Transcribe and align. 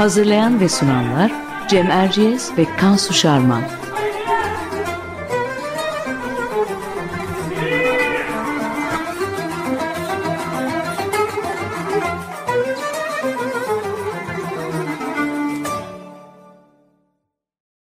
Hazırlayan 0.00 0.60
ve 0.60 0.68
sunanlar 0.68 1.32
Cem 1.68 1.90
Erciyes 1.90 2.58
ve 2.58 2.76
Kansu 2.76 3.14
Şarman. 3.14 3.62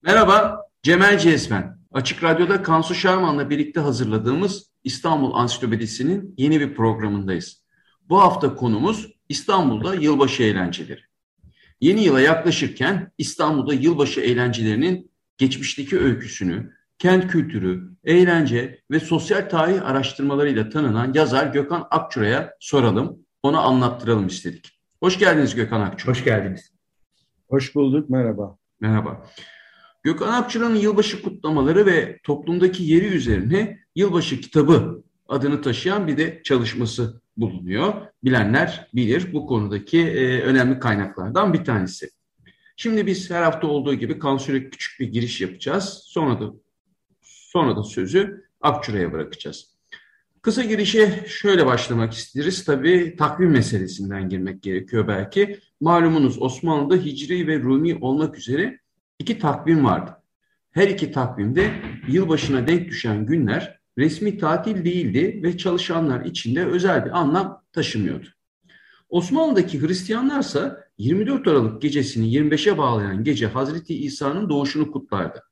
Merhaba, 0.03 0.61
Cem 0.83 1.01
Erciyes 1.01 1.51
ben. 1.51 1.77
Açık 1.91 2.23
Radyo'da 2.23 2.63
Kansu 2.63 2.95
Şarman'la 2.95 3.49
birlikte 3.49 3.79
hazırladığımız 3.79 4.71
İstanbul 4.83 5.33
Ansiklopedisi'nin 5.33 6.35
yeni 6.37 6.59
bir 6.59 6.75
programındayız. 6.75 7.63
Bu 8.09 8.21
hafta 8.21 8.55
konumuz 8.55 9.07
İstanbul'da 9.29 9.95
yılbaşı 9.95 10.43
eğlenceleri. 10.43 11.10
Yeni 11.81 12.03
yıla 12.03 12.21
yaklaşırken 12.21 13.11
İstanbul'da 13.17 13.73
yılbaşı 13.73 14.21
eğlencelerinin 14.21 15.11
geçmişteki 15.37 15.99
öyküsünü, 15.99 16.73
kent 16.99 17.31
kültürü, 17.31 17.91
eğlence 18.03 18.81
ve 18.91 18.99
sosyal 18.99 19.49
tarih 19.49 19.85
araştırmalarıyla 19.85 20.69
tanınan 20.69 21.13
yazar 21.13 21.47
Gökhan 21.47 21.87
Akçura'ya 21.91 22.53
soralım, 22.59 23.19
ona 23.43 23.59
anlattıralım 23.59 24.27
istedik. 24.27 24.79
Hoş 24.99 25.19
geldiniz 25.19 25.55
Gökhan 25.55 25.81
Akçura. 25.81 26.11
Hoş 26.11 26.23
geldiniz. 26.23 26.71
Hoş 27.49 27.75
bulduk, 27.75 28.09
merhaba. 28.09 28.57
Merhaba. 28.79 29.25
Gökhan 30.03 30.41
Akçura'nın 30.41 30.75
yılbaşı 30.75 31.21
kutlamaları 31.21 31.85
ve 31.85 32.19
toplumdaki 32.23 32.83
yeri 32.83 33.05
üzerine 33.05 33.79
Yılbaşı 33.95 34.41
Kitabı 34.41 35.03
adını 35.27 35.61
taşıyan 35.61 36.07
bir 36.07 36.17
de 36.17 36.41
çalışması 36.43 37.20
bulunuyor. 37.37 37.93
Bilenler 38.23 38.87
bilir 38.93 39.33
bu 39.33 39.45
konudaki 39.45 39.99
e, 39.99 40.41
önemli 40.41 40.79
kaynaklardan 40.79 41.53
bir 41.53 41.65
tanesi. 41.65 42.09
Şimdi 42.75 43.07
biz 43.07 43.31
her 43.31 43.43
hafta 43.43 43.67
olduğu 43.67 43.93
gibi 43.93 44.19
kansüre 44.19 44.69
küçük 44.69 44.99
bir 44.99 45.07
giriş 45.07 45.41
yapacağız. 45.41 46.01
Sonra 46.05 46.39
da 46.39 46.53
sonra 47.21 47.75
da 47.75 47.83
sözü 47.83 48.45
Akçura'ya 48.61 49.13
bırakacağız. 49.13 49.71
Kısa 50.41 50.63
girişe 50.63 51.25
şöyle 51.27 51.65
başlamak 51.65 52.13
isteriz. 52.13 52.65
Tabii 52.65 53.15
takvim 53.17 53.51
meselesinden 53.51 54.29
girmek 54.29 54.61
gerekiyor 54.63 55.07
belki. 55.07 55.59
Malumunuz 55.81 56.41
Osmanlı'da 56.41 56.95
Hicri 56.95 57.47
ve 57.47 57.59
Rumi 57.59 57.95
olmak 57.95 58.37
üzere 58.37 58.79
iki 59.19 59.39
takvim 59.39 59.85
vardı. 59.85 60.17
Her 60.71 60.87
iki 60.87 61.11
takvimde 61.11 61.71
yılbaşına 62.07 62.67
denk 62.67 62.89
düşen 62.89 63.25
günler 63.25 63.80
resmi 63.97 64.37
tatil 64.37 64.85
değildi 64.85 65.39
ve 65.43 65.57
çalışanlar 65.57 66.25
içinde 66.25 66.65
özel 66.65 67.05
bir 67.05 67.19
anlam 67.19 67.63
taşımıyordu. 67.73 68.27
Osmanlı'daki 69.09 69.81
Hristiyanlarsa 69.81 70.83
24 70.97 71.47
Aralık 71.47 71.81
gecesini 71.81 72.35
25'e 72.35 72.77
bağlayan 72.77 73.23
gece 73.23 73.47
Hazreti 73.47 73.95
İsa'nın 73.95 74.49
doğuşunu 74.49 74.91
kutlardı. 74.91 75.43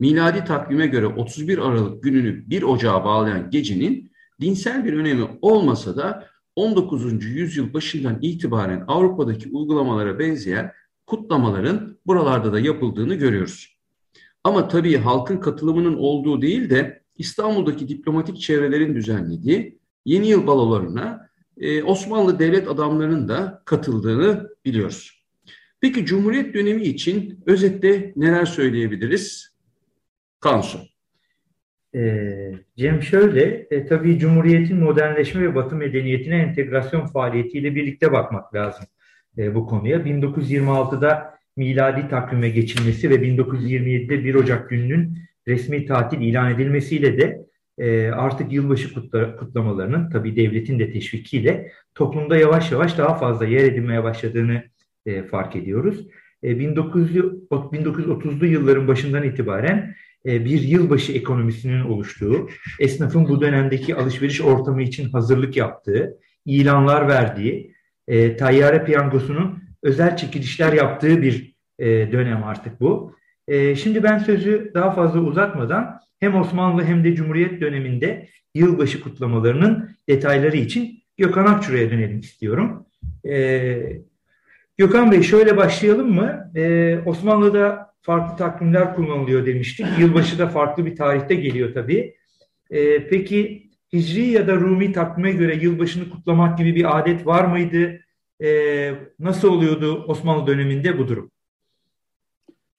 Miladi 0.00 0.44
takvime 0.44 0.86
göre 0.86 1.06
31 1.06 1.58
Aralık 1.58 2.02
gününü 2.02 2.50
1 2.50 2.62
Ocağa 2.62 3.04
bağlayan 3.04 3.50
gecenin 3.50 4.12
dinsel 4.40 4.84
bir 4.84 4.92
önemi 4.92 5.38
olmasa 5.42 5.96
da 5.96 6.26
19. 6.56 7.24
yüzyıl 7.24 7.74
başından 7.74 8.18
itibaren 8.22 8.84
Avrupa'daki 8.88 9.48
uygulamalara 9.48 10.18
benzeyen 10.18 10.72
kutlamaların 11.06 11.98
buralarda 12.06 12.52
da 12.52 12.60
yapıldığını 12.60 13.14
görüyoruz. 13.14 13.76
Ama 14.44 14.68
tabii 14.68 14.96
halkın 14.96 15.36
katılımının 15.36 15.94
olduğu 15.94 16.42
değil 16.42 16.70
de 16.70 17.01
İstanbul'daki 17.16 17.88
diplomatik 17.88 18.40
çevrelerin 18.40 18.94
düzenlediği 18.94 19.78
yeni 20.04 20.28
yıl 20.28 20.46
balolarına 20.46 21.28
e, 21.60 21.82
Osmanlı 21.82 22.38
devlet 22.38 22.68
adamlarının 22.68 23.28
da 23.28 23.62
katıldığını 23.64 24.48
biliyoruz. 24.64 25.24
Peki 25.80 26.06
Cumhuriyet 26.06 26.54
dönemi 26.54 26.82
için 26.82 27.42
özetle 27.46 28.12
neler 28.16 28.44
söyleyebiliriz? 28.44 29.56
Kansu. 30.40 30.78
E, 31.94 32.52
Cem 32.76 33.02
şöyle, 33.02 33.66
e, 33.70 33.86
tabii 33.86 34.18
Cumhuriyet'in 34.18 34.76
modernleşme 34.76 35.42
ve 35.42 35.54
Batı 35.54 35.76
medeniyetine 35.76 36.36
entegrasyon 36.36 37.06
faaliyetiyle 37.06 37.74
birlikte 37.74 38.12
bakmak 38.12 38.54
lazım 38.54 38.84
e, 39.38 39.54
bu 39.54 39.66
konuya. 39.66 39.98
1926'da 39.98 41.38
miladi 41.56 42.08
takvime 42.08 42.48
geçilmesi 42.48 43.10
ve 43.10 43.14
1927'de 43.14 44.24
1 44.24 44.34
Ocak 44.34 44.70
gününün 44.70 45.18
resmi 45.48 45.86
tatil 45.86 46.20
ilan 46.20 46.50
edilmesiyle 46.50 47.18
de 47.18 47.46
e, 47.78 48.08
artık 48.08 48.52
yılbaşı 48.52 48.94
kutla, 48.94 49.36
kutlamalarının 49.36 50.10
tabii 50.10 50.36
devletin 50.36 50.78
de 50.78 50.92
teşvikiyle 50.92 51.72
toplumda 51.94 52.36
yavaş 52.36 52.72
yavaş 52.72 52.98
daha 52.98 53.14
fazla 53.14 53.46
yer 53.46 53.64
edinmeye 53.64 54.04
başladığını 54.04 54.62
e, 55.06 55.22
fark 55.22 55.56
ediyoruz. 55.56 56.06
E, 56.42 56.58
1900, 56.58 57.24
1930'lu 57.50 58.46
yılların 58.46 58.88
başından 58.88 59.22
itibaren 59.22 59.94
e, 60.26 60.44
bir 60.44 60.60
yılbaşı 60.62 61.12
ekonomisinin 61.12 61.80
oluştuğu, 61.80 62.48
esnafın 62.80 63.28
bu 63.28 63.40
dönemdeki 63.40 63.94
alışveriş 63.94 64.40
ortamı 64.40 64.82
için 64.82 65.10
hazırlık 65.10 65.56
yaptığı, 65.56 66.18
ilanlar 66.46 67.08
verdiği, 67.08 67.74
e, 68.08 68.36
tayyare 68.36 68.84
piyangosunun 68.84 69.62
özel 69.82 70.16
çekilişler 70.16 70.72
yaptığı 70.72 71.22
bir 71.22 71.54
e, 71.78 72.12
dönem 72.12 72.44
artık 72.44 72.80
bu. 72.80 73.16
E, 73.48 73.76
şimdi 73.76 74.02
ben 74.02 74.18
sözü 74.18 74.70
daha 74.74 74.90
fazla 74.90 75.20
uzatmadan 75.20 76.00
hem 76.20 76.34
Osmanlı 76.34 76.84
hem 76.84 77.04
de 77.04 77.14
Cumhuriyet 77.14 77.60
döneminde 77.60 78.28
yılbaşı 78.54 79.00
kutlamalarının 79.00 79.90
detayları 80.08 80.56
için 80.56 81.02
Gökhan 81.16 81.46
Akçura'ya 81.46 81.90
dönelim 81.90 82.20
istiyorum. 82.20 82.86
E, 83.28 84.02
Gökhan 84.78 85.12
Bey 85.12 85.22
şöyle 85.22 85.56
başlayalım 85.56 86.14
mı? 86.14 86.50
E, 86.56 86.98
Osmanlı'da 87.06 87.92
farklı 88.02 88.36
takvimler 88.36 88.94
kullanılıyor 88.94 89.46
demiştik. 89.46 89.86
Yılbaşı 89.98 90.38
da 90.38 90.46
farklı 90.48 90.86
bir 90.86 90.96
tarihte 90.96 91.34
geliyor 91.34 91.74
tabii. 91.74 92.14
E, 92.70 93.08
peki 93.08 93.70
Hicri 93.92 94.26
ya 94.26 94.46
da 94.46 94.54
Rumi 94.54 94.92
takvime 94.92 95.32
göre 95.32 95.56
yılbaşını 95.56 96.10
kutlamak 96.10 96.58
gibi 96.58 96.74
bir 96.74 96.98
adet 96.98 97.26
var 97.26 97.44
mıydı? 97.44 98.00
E, 98.42 98.92
nasıl 99.18 99.48
oluyordu 99.48 100.04
Osmanlı 100.06 100.46
döneminde 100.46 100.98
bu 100.98 101.08
durum? 101.08 101.30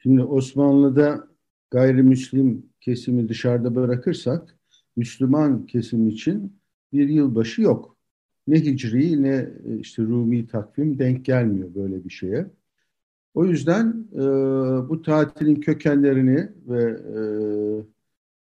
Şimdi 0.03 0.23
Osmanlı'da 0.23 1.27
gayrimüslim 1.71 2.65
kesimi 2.81 3.29
dışarıda 3.29 3.75
bırakırsak 3.75 4.57
Müslüman 4.95 5.65
kesim 5.65 6.07
için 6.07 6.59
bir 6.93 7.09
yılbaşı 7.09 7.61
yok. 7.61 7.97
Ne 8.47 8.59
Hicri 8.59 9.23
ne 9.23 9.49
işte 9.79 10.03
Rumi 10.03 10.47
takvim 10.47 10.99
denk 10.99 11.25
gelmiyor 11.25 11.75
böyle 11.75 12.03
bir 12.03 12.09
şeye. 12.09 12.51
O 13.33 13.45
yüzden 13.45 14.07
e, 14.13 14.19
bu 14.89 15.01
tatilin 15.01 15.55
kökenlerini 15.55 16.49
ve 16.67 16.83
e, 17.15 17.19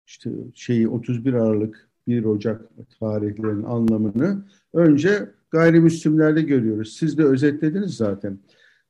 işte 0.07 0.31
şeyi 0.53 0.89
31 0.89 1.33
Aralık 1.33 1.89
1 2.07 2.23
Ocak 2.23 2.61
tarihlerinin 2.99 3.63
anlamını 3.63 4.45
önce 4.73 5.29
gayrimüslimlerde 5.51 6.41
görüyoruz. 6.41 6.97
Siz 6.99 7.17
de 7.17 7.23
özetlediniz 7.23 7.95
zaten. 7.95 8.39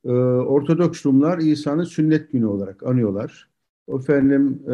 Ee, 0.04 0.10
Ortodoks 0.10 1.06
Rumlar 1.06 1.38
İsa'nın 1.38 1.84
sünnet 1.84 2.32
günü 2.32 2.46
olarak 2.46 2.82
anıyorlar. 2.82 3.48
Efendim 3.88 4.62
e, 4.66 4.72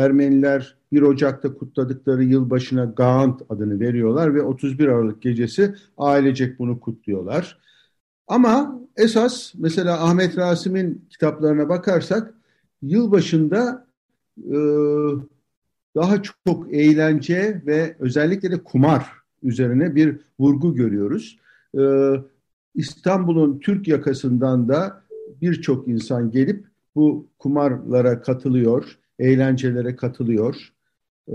Ermeniler 0.00 0.76
1 0.92 1.02
Ocak'ta 1.02 1.54
kutladıkları 1.54 2.24
yılbaşına 2.24 2.84
Gaant 2.84 3.42
adını 3.48 3.80
veriyorlar 3.80 4.34
ve 4.34 4.42
31 4.42 4.88
Aralık 4.88 5.22
gecesi 5.22 5.74
ailecek 5.98 6.58
bunu 6.58 6.80
kutluyorlar. 6.80 7.58
Ama 8.28 8.80
esas 8.96 9.54
mesela 9.58 10.04
Ahmet 10.04 10.38
Rasim'in 10.38 11.04
kitaplarına 11.10 11.68
bakarsak 11.68 12.34
yılbaşında 12.82 13.86
e, 14.38 14.56
daha 15.96 16.22
çok 16.22 16.74
eğlence 16.74 17.62
ve 17.66 17.96
özellikle 17.98 18.50
de 18.50 18.58
kumar 18.58 19.06
üzerine 19.42 19.94
bir 19.94 20.16
vurgu 20.38 20.74
görüyoruz. 20.74 21.38
E, 21.78 21.80
İstanbul'un 22.76 23.58
Türk 23.58 23.88
yakasından 23.88 24.68
da 24.68 25.02
birçok 25.42 25.88
insan 25.88 26.30
gelip 26.30 26.66
bu 26.94 27.28
kumarlara 27.38 28.20
katılıyor, 28.20 28.98
eğlencelere 29.18 29.96
katılıyor. 29.96 30.72
Ee, 31.28 31.34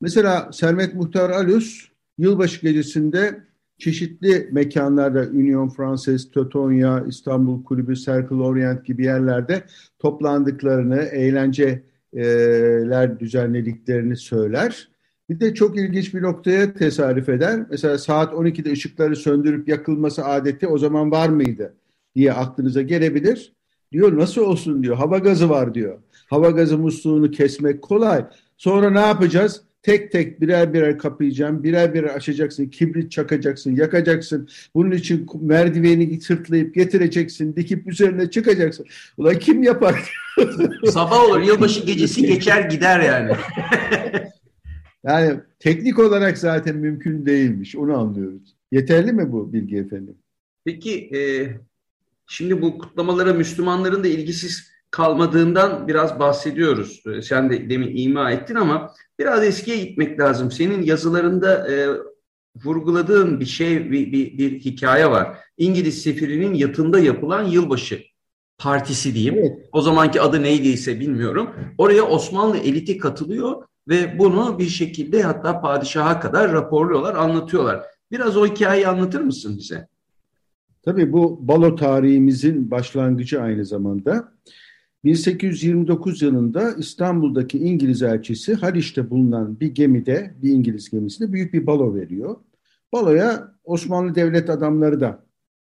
mesela 0.00 0.52
Sermet 0.52 0.94
Muhtar 0.94 1.30
Alus 1.30 1.88
Yılbaşı 2.18 2.60
gecesinde 2.60 3.40
çeşitli 3.78 4.48
mekanlarda 4.52 5.20
Union 5.20 5.68
Francaise, 5.68 6.30
Teutonia, 6.30 7.00
İstanbul 7.00 7.64
Kulübü, 7.64 7.96
Circle 7.96 8.34
Orient 8.34 8.86
gibi 8.86 9.04
yerlerde 9.04 9.64
toplandıklarını, 9.98 10.96
eğlenceler 11.02 11.80
düzenlediklerini 13.20 14.16
söyler. 14.16 14.88
Bir 15.30 15.40
de 15.40 15.54
çok 15.54 15.78
ilginç 15.78 16.14
bir 16.14 16.22
noktaya 16.22 16.74
tesadüf 16.74 17.28
eder. 17.28 17.66
Mesela 17.70 17.98
saat 17.98 18.32
12'de 18.32 18.72
ışıkları 18.72 19.16
söndürüp 19.16 19.68
yakılması 19.68 20.24
adeti 20.24 20.66
o 20.66 20.78
zaman 20.78 21.10
var 21.10 21.28
mıydı 21.28 21.74
diye 22.14 22.32
aklınıza 22.32 22.82
gelebilir. 22.82 23.52
Diyor 23.92 24.18
nasıl 24.18 24.42
olsun 24.42 24.82
diyor. 24.82 24.96
Hava 24.96 25.18
gazı 25.18 25.50
var 25.50 25.74
diyor. 25.74 25.98
Hava 26.26 26.50
gazı 26.50 26.78
musluğunu 26.78 27.30
kesmek 27.30 27.82
kolay. 27.82 28.24
Sonra 28.56 28.90
ne 28.90 29.00
yapacağız? 29.00 29.62
Tek 29.82 30.12
tek 30.12 30.40
birer 30.40 30.74
birer 30.74 30.98
kapayacağım, 30.98 31.62
birer 31.62 31.94
birer 31.94 32.08
açacaksın, 32.08 32.66
kibrit 32.66 33.12
çakacaksın, 33.12 33.76
yakacaksın. 33.76 34.48
Bunun 34.74 34.90
için 34.90 35.26
merdiveni 35.40 36.20
sırtlayıp 36.20 36.74
getireceksin, 36.74 37.56
dikip 37.56 37.86
üzerine 37.86 38.30
çıkacaksın. 38.30 38.86
Ulan 39.16 39.38
kim 39.38 39.62
yapar? 39.62 40.12
Sabah 40.90 41.24
olur, 41.24 41.40
yılbaşı 41.40 41.86
gecesi 41.86 42.26
geçer 42.26 42.60
gider 42.70 43.00
yani. 43.00 43.32
yani 45.06 45.40
teknik 45.58 45.98
olarak 45.98 46.38
zaten 46.38 46.76
mümkün 46.76 47.26
değilmiş, 47.26 47.76
onu 47.76 47.98
anlıyoruz. 47.98 48.56
Yeterli 48.72 49.12
mi 49.12 49.32
bu 49.32 49.52
bilgi 49.52 49.76
efendim? 49.76 50.16
Peki, 50.64 51.10
e, 51.16 51.20
şimdi 52.26 52.62
bu 52.62 52.78
kutlamalara 52.78 53.32
Müslümanların 53.32 54.04
da 54.04 54.08
ilgisiz 54.08 54.70
kalmadığından 54.90 55.88
biraz 55.88 56.18
bahsediyoruz. 56.18 57.02
E, 57.06 57.22
sen 57.22 57.50
de 57.50 57.70
demin 57.70 57.96
ima 57.96 58.30
ettin 58.30 58.54
ama 58.54 58.94
biraz 59.18 59.44
eskiye 59.44 59.76
gitmek 59.76 60.20
lazım. 60.20 60.50
Senin 60.50 60.82
yazılarında 60.82 61.72
e, 61.72 61.88
vurguladığın 62.64 63.40
bir 63.40 63.46
şey, 63.46 63.90
bir, 63.90 64.12
bir, 64.12 64.38
bir 64.38 64.60
hikaye 64.60 65.10
var. 65.10 65.38
İngiliz 65.58 66.02
sefirinin 66.02 66.54
yatında 66.54 66.98
yapılan 66.98 67.44
yılbaşı 67.44 68.02
partisi 68.58 69.14
diyeyim. 69.14 69.34
Evet. 69.38 69.68
O 69.72 69.80
zamanki 69.80 70.20
adı 70.20 70.42
neydiyse 70.42 71.00
bilmiyorum. 71.00 71.50
Oraya 71.78 72.02
Osmanlı 72.02 72.58
eliti 72.58 72.98
katılıyor 72.98 73.62
ve 73.88 74.18
bunu 74.18 74.58
bir 74.58 74.68
şekilde 74.68 75.22
hatta 75.22 75.60
padişaha 75.60 76.20
kadar 76.20 76.52
raporluyorlar, 76.52 77.14
anlatıyorlar. 77.14 77.86
Biraz 78.10 78.36
o 78.36 78.46
hikayeyi 78.46 78.88
anlatır 78.88 79.20
mısın 79.20 79.56
bize? 79.58 79.88
Tabii 80.82 81.12
bu 81.12 81.48
balo 81.48 81.76
tarihimizin 81.76 82.70
başlangıcı 82.70 83.42
aynı 83.42 83.64
zamanda. 83.64 84.32
1829 85.04 86.22
yılında 86.22 86.72
İstanbul'daki 86.72 87.58
İngiliz 87.58 88.02
elçisi 88.02 88.54
Haliç'te 88.54 89.10
bulunan 89.10 89.60
bir 89.60 89.74
gemide, 89.74 90.34
bir 90.42 90.50
İngiliz 90.50 90.90
gemisinde 90.90 91.32
büyük 91.32 91.54
bir 91.54 91.66
balo 91.66 91.94
veriyor. 91.94 92.36
Baloya 92.92 93.54
Osmanlı 93.64 94.14
devlet 94.14 94.50
adamları 94.50 95.00
da 95.00 95.24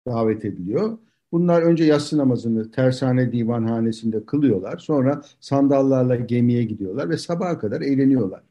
davet 0.07 0.45
ediliyor. 0.45 0.97
Bunlar 1.33 1.61
önce 1.61 1.83
yatsı 1.83 2.17
namazını 2.17 2.71
tersane 2.71 3.31
divanhanesinde 3.31 4.25
kılıyorlar. 4.25 4.77
Sonra 4.77 5.21
sandallarla 5.39 6.15
gemiye 6.15 6.63
gidiyorlar 6.63 7.09
ve 7.09 7.17
sabaha 7.17 7.59
kadar 7.59 7.81
eğleniyorlar. 7.81 8.43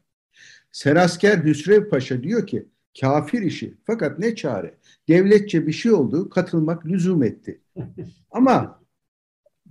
Serasker 0.71 1.43
Hüsrev 1.43 1.89
Paşa 1.89 2.23
diyor 2.23 2.47
ki 2.47 2.65
kafir 3.01 3.41
işi 3.41 3.73
fakat 3.85 4.19
ne 4.19 4.35
çare. 4.35 4.77
Devletçe 5.07 5.67
bir 5.67 5.71
şey 5.71 5.91
oldu 5.91 6.29
katılmak 6.29 6.85
lüzum 6.85 7.23
etti. 7.23 7.61
Ama 8.31 8.79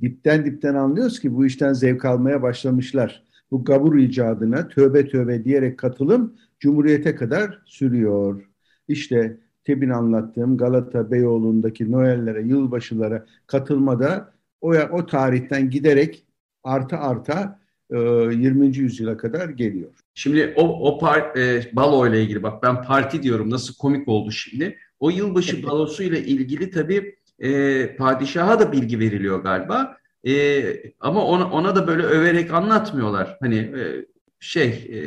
dipten 0.01 0.45
dipten 0.45 0.75
anlıyoruz 0.75 1.21
ki 1.21 1.35
bu 1.35 1.47
işten 1.47 1.73
zevk 1.73 2.05
almaya 2.05 2.43
başlamışlar. 2.43 3.25
Bu 3.51 3.65
gavur 3.65 3.99
icadına 3.99 4.69
tövbe 4.69 5.09
tövbe 5.09 5.45
diyerek 5.45 5.79
katılım 5.79 6.37
Cumhuriyete 6.61 7.15
kadar 7.15 7.63
sürüyor. 7.67 8.49
İşte 8.89 9.42
tebin 9.65 9.91
anlattığım 9.91 10.57
Galata 10.57 11.11
Beyoğlu'ndaki 11.11 11.93
Noel'lere, 11.93 12.43
yılbaşılara 12.43 13.27
katılmada 13.47 14.33
o, 14.61 14.75
o 14.75 15.07
tarihten 15.07 15.71
giderek 15.71 16.25
arta 16.65 16.99
arta 16.99 17.59
e, 17.91 17.97
20. 17.97 18.77
yüzyıla 18.77 19.17
kadar 19.17 19.49
geliyor. 19.49 19.91
Şimdi 20.15 20.55
o, 20.57 20.89
o 20.89 20.99
par, 20.99 21.37
e, 21.37 21.71
balo 21.73 22.07
ile 22.07 22.23
ilgili 22.23 22.43
bak 22.43 22.63
ben 22.63 22.83
parti 22.83 23.23
diyorum 23.23 23.51
nasıl 23.51 23.75
komik 23.75 24.09
oldu 24.09 24.31
şimdi. 24.31 24.79
O 25.01 25.11
yılbaşı 25.11 25.63
balosu 25.63 26.03
ile 26.03 26.25
ilgili 26.25 26.71
tabii 26.71 27.15
e, 27.39 27.97
padişaha 27.97 28.61
da 28.61 28.73
bilgi 28.73 28.99
veriliyor 28.99 29.43
galiba. 29.43 29.97
E, 30.27 30.65
ama 31.01 31.25
ona, 31.25 31.51
ona 31.51 31.77
da 31.77 31.87
böyle 31.87 32.03
överek 32.03 32.51
anlatmıyorlar. 32.51 33.37
Hani 33.41 33.57
e, 33.57 34.07
şey 34.41 34.69
e, 34.69 35.01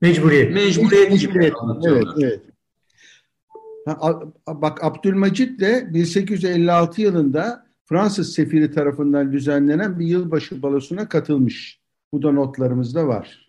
mecburiyet. 0.00 0.54
Mecburiyet 0.54 1.20
gibi 1.20 1.52
anlatıyorlar. 1.60 2.14
Evet, 2.18 2.32
evet. 2.32 2.55
Ha, 3.86 4.20
bak 4.48 4.84
Abdülmecit 4.84 5.60
de 5.60 5.94
1856 5.94 7.02
yılında 7.02 7.66
Fransız 7.84 8.32
sefiri 8.32 8.70
tarafından 8.70 9.32
düzenlenen 9.32 9.98
bir 9.98 10.06
yılbaşı 10.06 10.62
balosuna 10.62 11.08
katılmış. 11.08 11.80
Bu 12.12 12.22
da 12.22 12.32
notlarımızda 12.32 13.06
var 13.06 13.46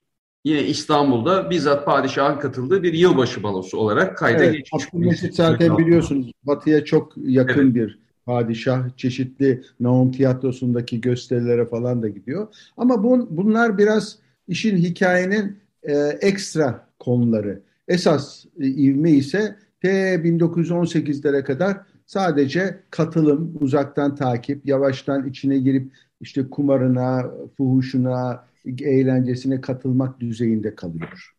yine 0.48 0.64
İstanbul'da 0.68 1.50
bizzat 1.50 1.86
padişahın 1.86 2.40
katıldığı 2.40 2.84
bir 2.84 2.94
yılbaşı 2.94 3.44
balosu 3.44 3.78
olarak 3.78 4.18
kayda 4.18 4.44
evet, 4.44 4.54
geçmiş. 4.58 4.88
Abdülmecit 4.88 5.36
zaten 5.36 5.78
biliyorsunuz 5.78 6.32
batıya 6.44 6.86
çok 6.86 7.14
yakın 7.18 7.64
evet. 7.64 7.76
bir 7.76 8.00
padişah. 8.26 8.98
Çeşitli 8.98 9.64
Naum 9.80 10.12
tiyatrosundaki 10.12 11.02
gösterilere 11.02 11.66
falan 11.66 12.02
da 12.02 12.08
gidiyor. 12.08 12.48
Ama 12.78 13.04
bun, 13.04 13.28
bunlar 13.30 13.78
biraz 13.78 14.18
işin 14.48 14.78
hikayenin 14.78 15.58
e, 15.84 15.94
ekstra 16.22 16.88
konuları. 17.00 17.62
Esas 17.88 18.46
e, 18.60 18.68
ivme 18.68 19.12
ise 19.12 19.56
T 19.82 20.16
1918'lere 20.16 21.44
kadar 21.44 21.78
sadece 22.06 22.84
katılım, 22.92 23.58
uzaktan 23.60 24.16
takip, 24.16 24.66
yavaştan 24.66 25.28
içine 25.28 25.58
girip 25.58 25.92
işte 26.22 26.50
kumarına, 26.50 27.32
fuhuşuna, 27.58 28.48
eğlencesine 28.82 29.62
katılmak 29.62 30.20
düzeyinde 30.20 30.76
kalıyor. 30.76 31.34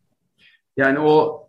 Yani 0.77 0.99
o 0.99 1.49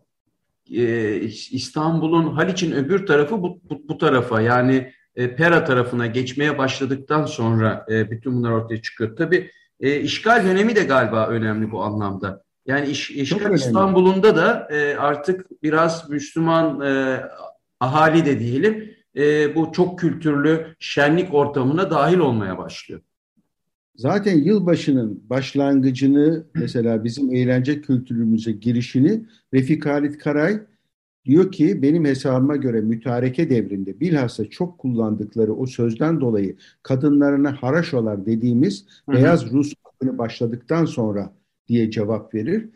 e, 0.72 1.16
İstanbul'un 1.52 2.34
Haliç'in 2.34 2.72
öbür 2.72 3.06
tarafı 3.06 3.42
bu, 3.42 3.62
bu, 3.70 3.82
bu 3.90 3.98
tarafa 3.98 4.42
yani 4.42 4.92
e, 5.16 5.36
Pera 5.36 5.64
tarafına 5.64 6.08
geçmeye 6.08 6.58
başladıktan 6.58 7.26
sonra 7.26 7.86
e, 7.92 8.12
bütün 8.12 8.36
bunlar 8.36 8.52
ortaya 8.52 8.82
çıkıyor. 8.82 9.16
Tabii 9.16 9.52
e, 9.80 10.00
işgal 10.00 10.46
dönemi 10.46 10.76
de 10.76 10.84
galiba 10.84 11.28
önemli 11.28 11.72
bu 11.72 11.84
anlamda. 11.84 12.44
Yani 12.70 12.90
iş, 12.90 13.12
işgal 13.12 13.54
İstanbul'unda 13.54 14.36
da 14.36 14.68
e, 14.72 14.96
artık 14.96 15.64
biraz 15.64 16.10
Müslüman 16.10 16.82
e, 16.82 17.22
ahali 17.80 18.26
de 18.26 18.40
diyelim 18.40 18.92
e, 19.16 19.56
bu 19.56 19.72
çok 19.72 20.00
kültürlü 20.00 20.76
şenlik 20.80 21.34
ortamına 21.34 21.92
dahil 21.92 22.18
olmaya 22.18 22.58
başlıyor. 22.58 23.02
Zaten 23.96 24.38
yılbaşının 24.38 25.24
başlangıcını 25.30 26.44
mesela 26.54 27.04
bizim 27.04 27.36
eğlence 27.36 27.82
kültürümüze 27.82 28.52
girişini 28.52 29.26
Refik 29.54 29.86
Halit 29.86 30.18
Karay 30.18 30.60
diyor 31.26 31.52
ki 31.52 31.82
benim 31.82 32.06
hesabıma 32.06 32.56
göre 32.56 32.82
mütareke 32.82 33.50
devrinde 33.50 34.00
bilhassa 34.00 34.50
çok 34.50 34.78
kullandıkları 34.78 35.54
o 35.54 35.66
sözden 35.66 36.22
dolayı 36.22 36.56
kadınlarına 36.84 37.62
haraşolar 37.62 38.26
dediğimiz 38.26 38.86
hı 39.06 39.12
hı. 39.12 39.16
beyaz 39.16 39.52
Rus 39.52 39.74
akını 39.86 40.18
başladıktan 40.18 40.86
sonra 40.86 41.34
diye 41.70 41.92
cevap 41.92 42.34
verir. 42.34 42.70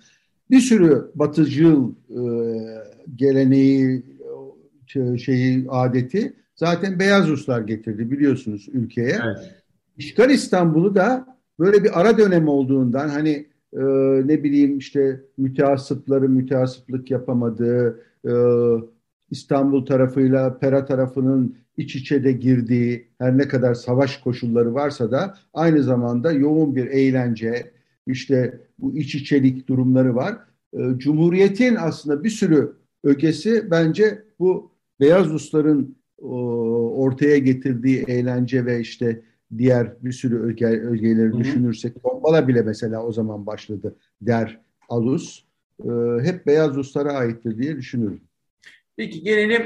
Bir 0.52 0.60
sürü 0.60 1.12
batıcıl 1.16 1.92
e, 2.10 2.22
geleneği 3.16 4.04
şeyi 5.18 5.66
adeti 5.70 6.34
zaten 6.56 7.00
beyaz 7.00 7.28
Ruslar 7.28 7.62
getirdi 7.62 8.12
biliyorsunuz 8.12 8.70
ülkeye. 8.74 9.20
Evet. 9.26 9.64
İşgal 9.98 10.30
İstanbul'u 10.30 10.96
da 10.96 11.38
böyle 11.60 11.84
bir 11.84 12.02
ara 12.02 12.18
dönem 12.18 12.48
olduğundan 12.48 13.10
hani 13.10 13.46
e, 13.74 13.84
ne 14.28 14.44
bileyim 14.44 14.78
işte 14.78 15.22
müteasıpları 15.38 16.30
müteasıplık 16.30 17.12
yapamadığı, 17.12 18.00
e, 18.28 18.34
İstanbul 19.30 19.86
tarafıyla 19.86 20.58
Pera 20.58 20.86
tarafının 20.86 21.56
iç 21.78 21.96
içe 21.96 22.24
de 22.24 22.32
girdiği 22.32 23.08
her 23.20 23.38
ne 23.38 23.48
kadar 23.48 23.74
savaş 23.74 24.18
koşulları 24.18 24.74
varsa 24.74 25.12
da 25.12 25.38
aynı 25.54 25.84
zamanda 25.84 26.32
yoğun 26.32 26.76
bir 26.76 26.86
eğlence, 26.86 27.72
işte 28.08 28.60
bu 28.80 28.98
iç 28.98 29.16
içelik 29.16 29.68
durumları 29.68 30.16
var. 30.16 30.38
E, 30.74 30.80
Cumhuriyet'in 30.98 31.76
aslında 31.76 32.24
bir 32.24 32.30
sürü 32.30 32.74
ögesi 33.04 33.72
bence 33.72 34.24
bu 34.40 34.72
Beyaz 35.00 35.30
Rusların 35.30 35.96
ortaya 36.98 37.38
getirdiği 37.38 38.04
eğlence 38.08 38.66
ve 38.66 38.80
işte 38.80 39.22
diğer 39.58 39.94
bir 40.02 40.12
sürü 40.12 40.40
öge, 40.40 40.66
ögeleri 40.66 41.30
Hı-hı. 41.30 41.40
düşünürsek 41.40 42.04
Tombala 42.04 42.48
bile 42.48 42.62
mesela 42.62 43.04
o 43.06 43.12
zaman 43.12 43.46
başladı 43.46 43.96
der 44.22 44.62
Alus. 44.90 45.44
E, 45.84 45.90
hep 46.22 46.46
beyaz 46.46 46.76
Ruslara 46.76 47.14
aittir 47.14 47.58
diye 47.58 47.78
düşünüyorum. 47.78 48.20
Peki 48.98 49.24
gelelim 49.24 49.62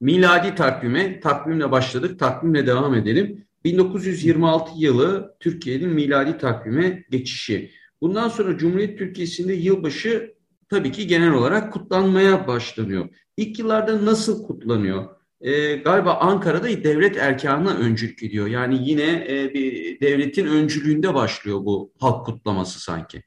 miladi 0.00 0.54
takvime. 0.54 1.20
Takvimle 1.20 1.70
başladık, 1.70 2.18
takvimle 2.18 2.66
devam 2.66 2.94
edelim. 2.94 3.44
1926 3.64 4.70
yılı 4.76 5.36
Türkiye'nin 5.40 5.88
miladi 5.88 6.38
takvime 6.38 7.04
geçişi. 7.10 7.70
Bundan 8.00 8.28
sonra 8.28 8.58
Cumhuriyet 8.58 8.98
Türkiye'sinde 8.98 9.52
yılbaşı 9.52 10.34
tabii 10.68 10.92
ki 10.92 11.06
genel 11.06 11.32
olarak 11.32 11.72
kutlanmaya 11.72 12.46
başlanıyor. 12.46 13.08
İlk 13.36 13.58
yıllarda 13.58 14.04
nasıl 14.04 14.46
kutlanıyor? 14.46 15.04
E, 15.40 15.76
galiba 15.76 16.14
Ankara'da 16.14 16.68
devlet 16.84 17.16
erkanına 17.16 17.76
öncülük 17.76 18.22
ediyor. 18.22 18.46
Yani 18.46 18.88
yine 18.88 19.26
e, 19.28 19.54
bir 19.54 20.00
devletin 20.00 20.46
öncülüğünde 20.46 21.14
başlıyor 21.14 21.64
bu 21.64 21.92
halk 22.00 22.26
kutlaması 22.26 22.80
sanki. 22.80 23.22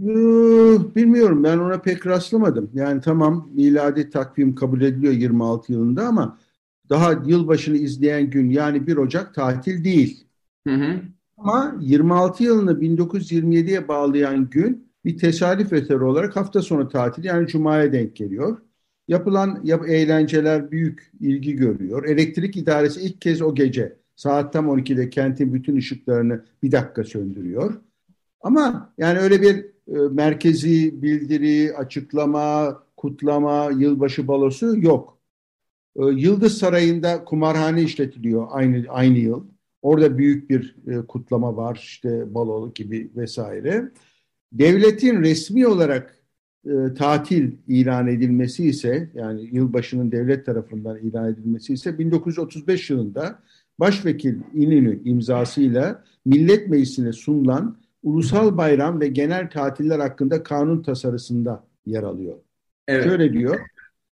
Ee, 0.00 0.94
bilmiyorum 0.94 1.44
ben 1.44 1.58
ona 1.58 1.80
pek 1.80 2.06
rastlamadım. 2.06 2.70
Yani 2.74 3.00
tamam 3.00 3.50
miladi 3.54 4.10
takvim 4.10 4.54
kabul 4.54 4.80
ediliyor 4.80 5.12
26 5.12 5.72
yılında 5.72 6.06
ama 6.06 6.38
daha 6.90 7.12
yılbaşını 7.26 7.76
izleyen 7.76 8.30
gün 8.30 8.50
yani 8.50 8.86
1 8.86 8.96
Ocak 8.96 9.34
tatil 9.34 9.84
değil. 9.84 10.24
Hı 10.66 10.74
hı. 10.74 11.00
Ama 11.38 11.76
26 11.80 12.44
yılını 12.44 12.80
1927'ye 12.80 13.88
bağlayan 13.88 14.50
gün 14.50 14.90
bir 15.04 15.18
tesadüf 15.18 15.72
eseri 15.72 16.04
olarak 16.04 16.36
hafta 16.36 16.62
sonu 16.62 16.88
tatil 16.88 17.24
yani 17.24 17.46
Cuma'ya 17.46 17.92
denk 17.92 18.16
geliyor. 18.16 18.58
Yapılan 19.08 19.60
yap 19.64 19.88
eğlenceler 19.88 20.70
büyük 20.70 21.12
ilgi 21.20 21.56
görüyor. 21.56 22.04
Elektrik 22.04 22.56
idaresi 22.56 23.00
ilk 23.00 23.20
kez 23.20 23.42
o 23.42 23.54
gece 23.54 23.96
saat 24.16 24.52
tam 24.52 24.66
12'de 24.66 25.10
kentin 25.10 25.54
bütün 25.54 25.76
ışıklarını 25.76 26.44
bir 26.62 26.72
dakika 26.72 27.04
söndürüyor. 27.04 27.74
Ama 28.40 28.92
yani 28.98 29.18
öyle 29.18 29.42
bir 29.42 29.56
e, 29.88 30.08
merkezi 30.10 31.02
bildiri, 31.02 31.76
açıklama, 31.76 32.78
kutlama, 32.96 33.70
yılbaşı 33.70 34.28
balosu 34.28 34.78
yok. 34.78 35.19
E, 35.96 36.04
Yıldız 36.04 36.58
Sarayı'nda 36.58 37.24
kumarhane 37.24 37.82
işletiliyor 37.82 38.46
aynı 38.50 38.84
aynı 38.88 39.18
yıl. 39.18 39.44
Orada 39.82 40.18
büyük 40.18 40.50
bir 40.50 40.76
e, 40.86 41.06
kutlama 41.06 41.56
var 41.56 41.76
işte 41.82 42.34
balolu 42.34 42.72
gibi 42.74 43.10
vesaire. 43.16 43.90
Devletin 44.52 45.22
resmi 45.22 45.66
olarak 45.66 46.16
e, 46.66 46.94
tatil 46.98 47.52
ilan 47.68 48.08
edilmesi 48.08 48.68
ise 48.68 49.10
yani 49.14 49.48
yılbaşının 49.52 50.12
devlet 50.12 50.46
tarafından 50.46 50.98
ilan 50.98 51.32
edilmesi 51.32 51.72
ise 51.72 51.98
1935 51.98 52.90
yılında 52.90 53.38
Başvekil 53.78 54.38
İnönü 54.54 55.02
imzasıyla 55.04 56.04
Millet 56.24 56.68
Meclisi'ne 56.68 57.12
sunulan 57.12 57.76
ulusal 58.02 58.56
bayram 58.56 59.00
ve 59.00 59.08
genel 59.08 59.50
tatiller 59.50 59.98
hakkında 59.98 60.42
kanun 60.42 60.82
tasarısında 60.82 61.64
yer 61.86 62.02
alıyor. 62.02 62.36
Evet. 62.88 63.04
Şöyle 63.04 63.32
diyor, 63.32 63.60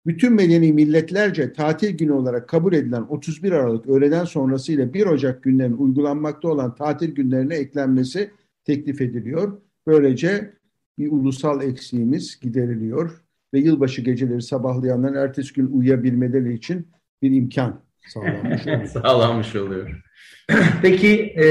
bütün 0.06 0.32
medeni 0.32 0.72
milletlerce 0.72 1.52
tatil 1.52 1.96
günü 1.96 2.12
olarak 2.12 2.48
kabul 2.48 2.72
edilen 2.72 3.02
31 3.08 3.52
Aralık 3.52 3.88
öğleden 3.88 4.24
sonrası 4.24 4.72
ile 4.72 4.94
1 4.94 5.06
Ocak 5.06 5.42
günlerinin 5.42 5.76
uygulanmakta 5.76 6.48
olan 6.48 6.74
tatil 6.74 7.14
günlerine 7.14 7.54
eklenmesi 7.54 8.30
teklif 8.64 9.00
ediliyor. 9.00 9.60
Böylece 9.86 10.52
bir 10.98 11.12
ulusal 11.12 11.62
eksiğimiz 11.62 12.40
gideriliyor 12.40 13.22
ve 13.54 13.58
yılbaşı 13.58 14.02
geceleri 14.02 14.42
sabahlayanların 14.42 15.14
ertesi 15.14 15.54
gün 15.54 15.66
uyuyabilmeleri 15.66 16.54
için 16.54 16.88
bir 17.22 17.30
imkan 17.30 17.80
sağlanmış 18.08 18.66
oluyor. 18.66 18.86
sağlanmış 18.86 19.56
oluyor. 19.56 20.02
Peki 20.82 21.20
e, 21.22 21.46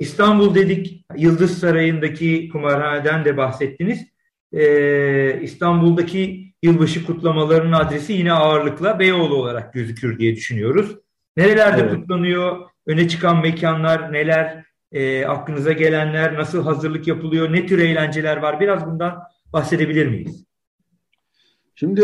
İstanbul 0.00 0.54
dedik, 0.54 1.06
Yıldız 1.16 1.58
Sarayı'ndaki 1.58 2.48
kumarhaneden 2.52 3.24
de 3.24 3.36
bahsettiniz. 3.36 4.06
E, 4.52 5.40
İstanbul'daki 5.42 6.52
yılbaşı 6.62 7.06
kutlamalarının 7.06 7.72
adresi 7.72 8.12
yine 8.12 8.32
ağırlıkla 8.32 8.98
Beyoğlu 8.98 9.34
olarak 9.34 9.74
gözükür 9.74 10.18
diye 10.18 10.36
düşünüyoruz. 10.36 10.96
Nerelerde 11.36 11.82
evet. 11.82 11.94
kutlanıyor? 11.94 12.56
Öne 12.86 13.08
çıkan 13.08 13.40
mekanlar 13.40 14.12
neler? 14.12 14.64
E, 14.92 15.24
aklınıza 15.24 15.72
gelenler, 15.72 16.34
nasıl 16.34 16.62
hazırlık 16.62 17.06
yapılıyor? 17.06 17.52
Ne 17.52 17.66
tür 17.66 17.78
eğlenceler 17.78 18.36
var? 18.36 18.60
Biraz 18.60 18.86
bundan 18.86 19.22
bahsedebilir 19.52 20.06
miyiz? 20.06 20.44
Şimdi 21.74 22.02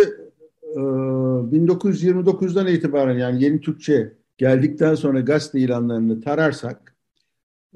e, 0.63 0.79
1929'dan 0.79 2.67
itibaren 2.67 3.19
yani 3.19 3.45
yeni 3.45 3.61
Türkçe 3.61 4.13
geldikten 4.39 4.95
sonra 4.95 5.21
gazete 5.21 5.59
ilanlarını 5.59 6.21
tararsak 6.21 6.96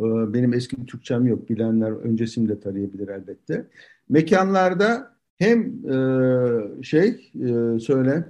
benim 0.04 0.52
eski 0.52 0.87
Türkçem 0.87 1.26
yok. 1.26 1.50
Bilenler 1.50 1.90
öncesini 1.90 2.49
de 2.49 2.61
tarayabilir 2.61 3.09
elbette. 3.09 3.66
Mekanlarda 4.09 5.16
hem 5.38 5.61
e, 5.90 6.83
şey 6.83 7.33
e, 7.35 7.78
söyle 7.78 8.25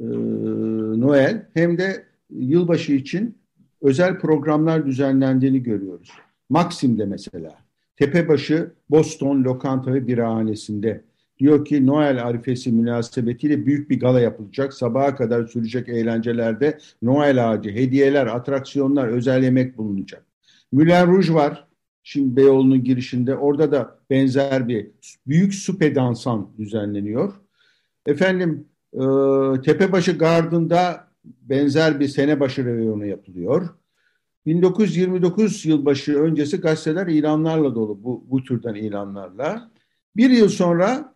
e, 0.00 0.04
Noel 1.00 1.46
hem 1.54 1.78
de 1.78 2.04
yılbaşı 2.30 2.92
için 2.92 3.38
özel 3.82 4.18
programlar 4.18 4.86
düzenlendiğini 4.86 5.62
görüyoruz. 5.62 6.10
Maksim'de 6.48 7.04
mesela. 7.04 7.50
Tepebaşı 7.96 8.70
Boston 8.90 9.44
Lokanta 9.44 9.94
ve 9.94 10.06
Birahanesi'nde. 10.06 11.00
Diyor 11.38 11.64
ki 11.64 11.86
Noel 11.86 12.26
arifesi 12.26 12.72
münasebetiyle 12.72 13.66
büyük 13.66 13.90
bir 13.90 14.00
gala 14.00 14.20
yapılacak. 14.20 14.74
Sabaha 14.74 15.16
kadar 15.16 15.46
sürecek 15.46 15.88
eğlencelerde 15.88 16.78
Noel 17.02 17.50
ağacı, 17.50 17.70
hediyeler, 17.70 18.26
atraksiyonlar, 18.26 19.08
özel 19.08 19.42
yemek 19.42 19.78
bulunacak. 19.78 20.22
Müller 20.72 21.06
Rouge 21.06 21.34
var. 21.34 21.68
Şimdi 22.02 22.36
Beyoğlu'nun 22.36 22.84
girişinde. 22.84 23.36
Orada 23.36 23.72
da 23.72 23.98
benzer 24.10 24.68
bir 24.68 24.90
büyük 25.26 25.54
supe 25.54 25.94
dansan 25.94 26.50
düzenleniyor. 26.58 27.34
Efendim 28.06 28.68
e, 28.92 29.00
Tepebaşı 29.64 30.18
Garden'da 30.18 31.08
benzer 31.24 32.00
bir 32.00 32.08
senebaşı 32.08 32.64
reyonu 32.64 33.06
yapılıyor. 33.06 33.68
1929 34.46 35.66
yılbaşı 35.66 36.18
öncesi 36.18 36.56
gazeteler 36.56 37.06
ilanlarla 37.06 37.74
dolu 37.74 38.04
bu, 38.04 38.24
bu 38.30 38.42
türden 38.44 38.74
ilanlarla. 38.74 39.70
Bir 40.16 40.30
yıl 40.30 40.48
sonra 40.48 41.14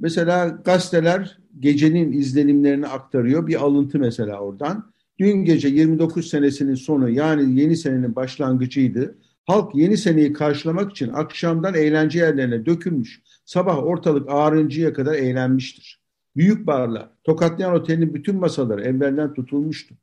mesela 0.00 0.48
gazeteler 0.48 1.38
gecenin 1.60 2.12
izlenimlerini 2.12 2.86
aktarıyor. 2.86 3.46
Bir 3.46 3.62
alıntı 3.62 3.98
mesela 3.98 4.40
oradan. 4.40 4.92
Dün 5.18 5.44
gece 5.44 5.68
29 5.68 6.28
senesinin 6.28 6.74
sonu 6.74 7.10
yani 7.10 7.60
yeni 7.60 7.76
senenin 7.76 8.16
başlangıcıydı. 8.16 9.18
Halk 9.44 9.74
yeni 9.74 9.96
seneyi 9.96 10.32
karşılamak 10.32 10.90
için 10.90 11.08
akşamdan 11.12 11.74
eğlence 11.74 12.18
yerlerine 12.18 12.66
dökülmüş. 12.66 13.22
Sabah 13.44 13.84
ortalık 13.84 14.26
ağrıncıya 14.30 14.92
kadar 14.92 15.14
eğlenmiştir. 15.14 16.00
Büyük 16.36 16.66
barlar, 16.66 17.10
Tokatlayan 17.24 17.74
Oteli'nin 17.74 18.14
bütün 18.14 18.36
masaları 18.36 18.82
evvelden 18.82 19.34
tutulmuştu. 19.34 19.94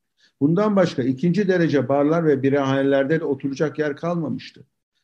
Bundan 0.42 0.76
başka 0.76 1.04
ikinci 1.04 1.48
derece 1.48 1.90
barlar 1.90 2.26
ve 2.26 2.44
birahanelerde 2.44 3.20
de 3.20 3.24
oturacak 3.24 3.80
yer 3.80 3.96
kalmamıştı. 3.96 4.64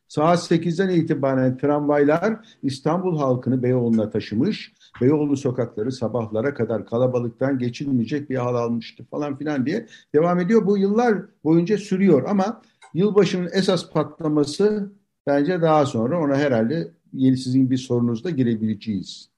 Saat 0.09 0.51
8'den 0.51 0.89
itibaren 0.89 1.57
tramvaylar 1.57 2.33
İstanbul 2.63 3.17
halkını 3.17 3.63
Beyoğlu'na 3.63 4.09
taşımış, 4.09 4.73
Beyoğlu 5.01 5.37
sokakları 5.37 5.91
sabahlara 5.91 6.53
kadar 6.53 6.85
kalabalıktan 6.85 7.57
geçilmeyecek 7.57 8.29
bir 8.29 8.35
hal 8.35 8.55
almıştı 8.55 9.05
falan 9.11 9.37
filan 9.37 9.65
diye 9.65 9.85
devam 10.15 10.39
ediyor. 10.39 10.65
Bu 10.65 10.77
yıllar 10.77 11.17
boyunca 11.43 11.77
sürüyor 11.77 12.23
ama 12.27 12.61
yılbaşının 12.93 13.49
esas 13.53 13.91
patlaması 13.91 14.91
bence 15.27 15.61
daha 15.61 15.85
sonra 15.85 16.19
ona 16.19 16.37
herhalde 16.37 16.91
yeni 17.13 17.37
sizin 17.37 17.71
bir 17.71 17.77
sorunuzda 17.77 18.29
girebileceğiz. 18.29 19.29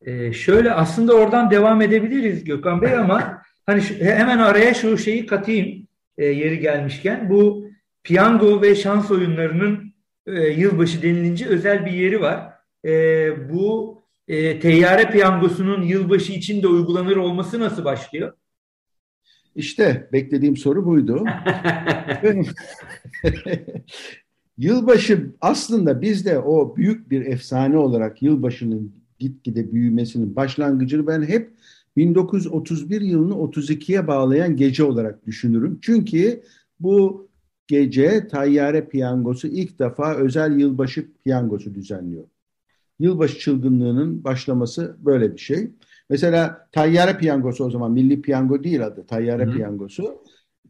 Ee, 0.00 0.32
şöyle 0.32 0.72
aslında 0.72 1.14
oradan 1.14 1.50
devam 1.50 1.82
edebiliriz 1.82 2.44
Gökhan 2.44 2.82
Bey 2.82 2.94
ama 2.94 3.42
hani 3.66 3.82
şu, 3.82 3.94
hemen 3.94 4.38
araya 4.38 4.74
şu 4.74 4.98
şeyi 4.98 5.26
katayım 5.26 5.86
e, 6.18 6.26
yeri 6.26 6.58
gelmişken 6.58 7.30
bu 7.30 7.64
piyango 8.02 8.62
ve 8.62 8.74
şans 8.74 9.10
oyunlarının 9.10 9.93
e, 10.26 10.40
yılbaşı 10.48 11.02
denilince 11.02 11.46
özel 11.46 11.86
bir 11.86 11.92
yeri 11.92 12.20
var. 12.20 12.52
E, 12.84 12.90
bu 13.52 13.98
e, 14.28 14.60
teyyare 14.60 15.10
piyangosunun 15.10 15.82
yılbaşı 15.82 16.32
için 16.32 16.62
de 16.62 16.68
uygulanır 16.68 17.16
olması 17.16 17.60
nasıl 17.60 17.84
başlıyor? 17.84 18.32
İşte 19.56 20.08
beklediğim 20.12 20.56
soru 20.56 20.86
buydu. 20.86 21.24
Yılbaşı 24.58 25.34
aslında 25.40 26.00
bizde 26.00 26.38
o 26.38 26.76
büyük 26.76 27.10
bir 27.10 27.26
efsane 27.26 27.78
olarak 27.78 28.22
yılbaşının 28.22 28.92
gitgide 29.18 29.72
büyümesinin 29.72 30.36
başlangıcını 30.36 31.06
ben 31.06 31.22
hep 31.22 31.50
1931 31.96 33.00
yılını 33.00 33.34
32'ye 33.34 34.06
bağlayan 34.06 34.56
gece 34.56 34.84
olarak 34.84 35.26
düşünürüm. 35.26 35.78
Çünkü 35.82 36.42
bu 36.80 37.28
gece 37.66 38.28
Tayyare 38.28 38.88
Piyangosu 38.88 39.48
ilk 39.48 39.78
defa 39.78 40.14
özel 40.14 40.58
yılbaşı 40.58 41.12
piyangosu 41.24 41.74
düzenliyor. 41.74 42.24
Yılbaşı 42.98 43.38
çılgınlığının 43.38 44.24
başlaması 44.24 44.96
böyle 44.98 45.32
bir 45.32 45.38
şey. 45.38 45.70
Mesela 46.10 46.68
Tayyare 46.72 47.18
Piyangosu 47.18 47.64
o 47.64 47.70
zaman 47.70 47.92
Milli 47.92 48.22
Piyango 48.22 48.64
değil 48.64 48.86
adı 48.86 49.06
Tayyare 49.06 49.46
Hı. 49.46 49.50
Piyangosu. 49.50 50.22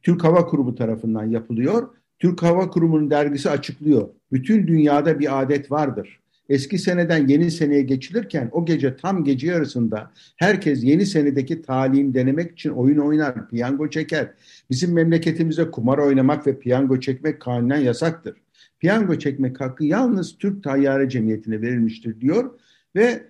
Türk 0.03 0.25
Hava 0.25 0.47
Kurumu 0.47 0.75
tarafından 0.75 1.25
yapılıyor. 1.25 1.89
Türk 2.19 2.43
Hava 2.43 2.71
Kurumu'nun 2.71 3.11
dergisi 3.11 3.51
açıklıyor. 3.51 4.09
Bütün 4.33 4.67
dünyada 4.67 5.19
bir 5.19 5.43
adet 5.43 5.71
vardır. 5.71 6.21
Eski 6.49 6.79
seneden 6.79 7.29
yeni 7.29 7.51
seneye 7.51 7.83
geçilirken 7.83 8.49
o 8.53 8.65
gece 8.65 8.97
tam 8.97 9.25
gece 9.25 9.47
yarısında 9.47 10.11
herkes 10.37 10.85
yeni 10.85 11.07
senedeki 11.07 11.63
talihini 11.63 12.15
denemek 12.15 12.53
için 12.53 12.71
oyun 12.71 12.99
oynar, 12.99 13.49
piyango 13.49 13.91
çeker. 13.91 14.31
Bizim 14.71 14.93
memleketimize 14.93 15.71
kumar 15.71 15.99
oynamak 15.99 16.47
ve 16.47 16.59
piyango 16.59 17.01
çekmek 17.01 17.41
kanunen 17.41 17.81
yasaktır. 17.81 18.37
Piyango 18.79 19.19
çekmek 19.19 19.61
hakkı 19.61 19.85
yalnız 19.85 20.39
Türk 20.39 20.65
Tayyare 20.65 21.09
Cemiyeti'ne 21.09 21.63
verilmiştir 21.63 22.21
diyor 22.21 22.51
ve 22.97 23.23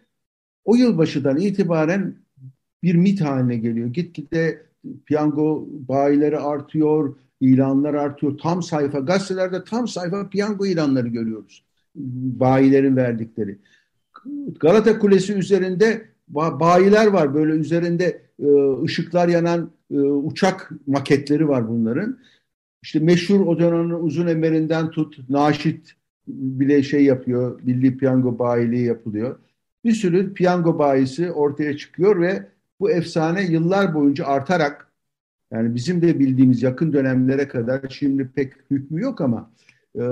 o 0.64 0.76
yılbaşıdan 0.76 1.37
itibaren 1.37 2.14
bir 2.83 2.94
mit 2.94 3.21
haline 3.21 3.56
geliyor. 3.56 3.88
Gitgide 3.88 4.62
piyango 5.06 5.66
bayileri 5.71 6.38
artıyor, 6.38 7.16
ilanlar 7.40 7.94
artıyor. 7.94 8.38
Tam 8.38 8.62
sayfa, 8.62 8.99
gazetelerde 8.99 9.64
tam 9.64 9.88
sayfa 9.88 10.28
piyango 10.28 10.66
ilanları 10.66 11.09
görüyoruz. 11.09 11.64
Bayilerin 11.94 12.96
verdikleri. 12.96 13.58
Galata 14.60 14.98
Kulesi 14.98 15.32
üzerinde 15.32 16.04
bayiler 16.28 17.06
var. 17.06 17.34
Böyle 17.34 17.52
üzerinde 17.52 18.20
e, 18.38 18.82
ışıklar 18.82 19.28
yanan 19.28 19.70
e, 19.90 19.98
uçak 19.98 20.70
maketleri 20.86 21.48
var 21.48 21.68
bunların. 21.68 22.18
İşte 22.82 22.98
meşhur 22.98 23.46
o 23.46 23.58
dönemin 23.58 23.90
uzun 23.90 24.26
emerinden 24.26 24.90
tut, 24.90 25.30
Naşit 25.30 25.92
bile 26.28 26.82
şey 26.82 27.04
yapıyor, 27.04 27.60
milli 27.62 27.96
piyango 27.96 28.38
bayiliği 28.38 28.86
yapılıyor. 28.86 29.38
Bir 29.84 29.92
sürü 29.92 30.34
piyango 30.34 30.78
bayisi 30.78 31.32
ortaya 31.32 31.76
çıkıyor 31.76 32.20
ve 32.20 32.46
bu 32.80 32.90
efsane 32.90 33.42
yıllar 33.42 33.94
boyunca 33.94 34.26
artarak 34.26 34.92
yani 35.52 35.74
bizim 35.74 36.02
de 36.02 36.18
bildiğimiz 36.18 36.62
yakın 36.62 36.92
dönemlere 36.92 37.48
kadar 37.48 37.80
şimdi 37.88 38.30
pek 38.34 38.52
hükmü 38.70 39.02
yok 39.02 39.20
ama 39.20 39.50
e, 39.98 40.02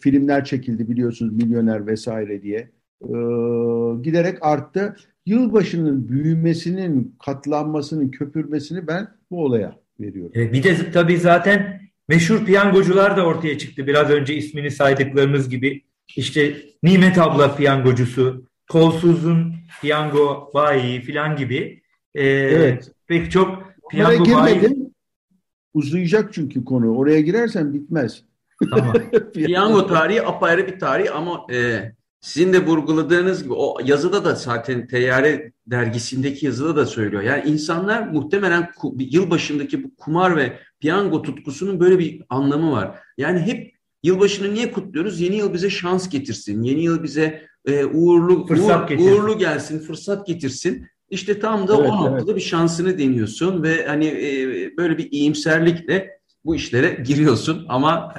filmler 0.00 0.44
çekildi 0.44 0.88
biliyorsunuz 0.88 1.32
milyoner 1.32 1.86
vesaire 1.86 2.42
diye 2.42 2.70
e, 3.02 3.14
giderek 4.02 4.38
arttı. 4.40 4.96
Yılbaşının 5.26 6.08
büyümesinin, 6.08 7.16
katlanmasının, 7.24 8.08
köpürmesini 8.08 8.86
ben 8.86 9.08
bu 9.30 9.44
olaya 9.44 9.76
veriyorum. 10.00 10.32
E, 10.34 10.52
bir 10.52 10.62
de 10.62 10.90
tabii 10.92 11.18
zaten 11.18 11.80
meşhur 12.08 12.44
piyangocular 12.44 13.16
da 13.16 13.26
ortaya 13.26 13.58
çıktı. 13.58 13.86
Biraz 13.86 14.10
önce 14.10 14.34
ismini 14.34 14.70
saydıklarımız 14.70 15.48
gibi. 15.48 15.82
İşte 16.16 16.56
Nimet 16.82 17.18
abla 17.18 17.56
piyangocusu, 17.56 18.46
Kolsuz'un 18.70 19.54
piyango 19.80 20.50
bayi 20.54 21.00
filan 21.00 21.36
gibi. 21.36 21.82
Ee, 22.14 22.24
evet. 22.26 22.90
Pek 23.06 23.30
çok 23.30 23.62
piyango 23.90 24.22
Oraya 24.22 24.24
girmedim. 24.24 24.80
Bayi... 24.80 24.92
Uzayacak 25.74 26.32
çünkü 26.32 26.64
konu. 26.64 26.96
Oraya 26.96 27.20
girersen 27.20 27.74
bitmez. 27.74 28.24
Tamam. 28.70 28.92
piyango 29.34 29.86
tarihi 29.86 30.22
apayrı 30.22 30.66
bir 30.66 30.78
tarih 30.78 31.16
ama 31.16 31.46
e, 31.52 31.92
sizin 32.20 32.52
de 32.52 32.66
vurguladığınız 32.66 33.42
gibi 33.42 33.52
o 33.52 33.78
yazıda 33.84 34.24
da 34.24 34.34
zaten 34.34 34.86
Teyyare 34.86 35.52
dergisindeki 35.66 36.46
yazıda 36.46 36.76
da 36.76 36.86
söylüyor. 36.86 37.22
Yani 37.22 37.50
insanlar 37.50 38.08
muhtemelen 38.08 38.70
yılbaşındaki 38.98 39.84
bu 39.84 39.96
kumar 39.96 40.36
ve 40.36 40.58
piyango 40.80 41.22
tutkusunun 41.22 41.80
böyle 41.80 41.98
bir 41.98 42.22
anlamı 42.28 42.72
var. 42.72 42.98
Yani 43.18 43.40
hep 43.40 43.72
yılbaşını 44.02 44.54
niye 44.54 44.72
kutluyoruz? 44.72 45.20
Yeni 45.20 45.36
yıl 45.36 45.54
bize 45.54 45.70
şans 45.70 46.08
getirsin. 46.08 46.62
Yeni 46.62 46.82
yıl 46.82 47.02
bize 47.02 47.46
e, 47.66 47.84
uğurlu 47.84 48.46
fırsat 48.46 48.90
uğur, 48.90 48.98
uğurlu 48.98 49.38
gelsin, 49.38 49.78
fırsat 49.78 50.26
getirsin. 50.26 50.86
İşte 51.10 51.40
tam 51.40 51.68
da 51.68 51.76
evet, 51.76 51.90
o 51.90 51.96
noktada 51.96 52.24
evet. 52.26 52.36
bir 52.36 52.40
şansını 52.40 52.98
deniyorsun 52.98 53.62
ve 53.62 53.86
hani 53.86 54.06
e, 54.06 54.76
böyle 54.76 54.98
bir 54.98 55.10
iyimserlikle 55.10 56.18
bu 56.44 56.54
işlere 56.54 57.02
giriyorsun 57.06 57.66
ama 57.68 58.14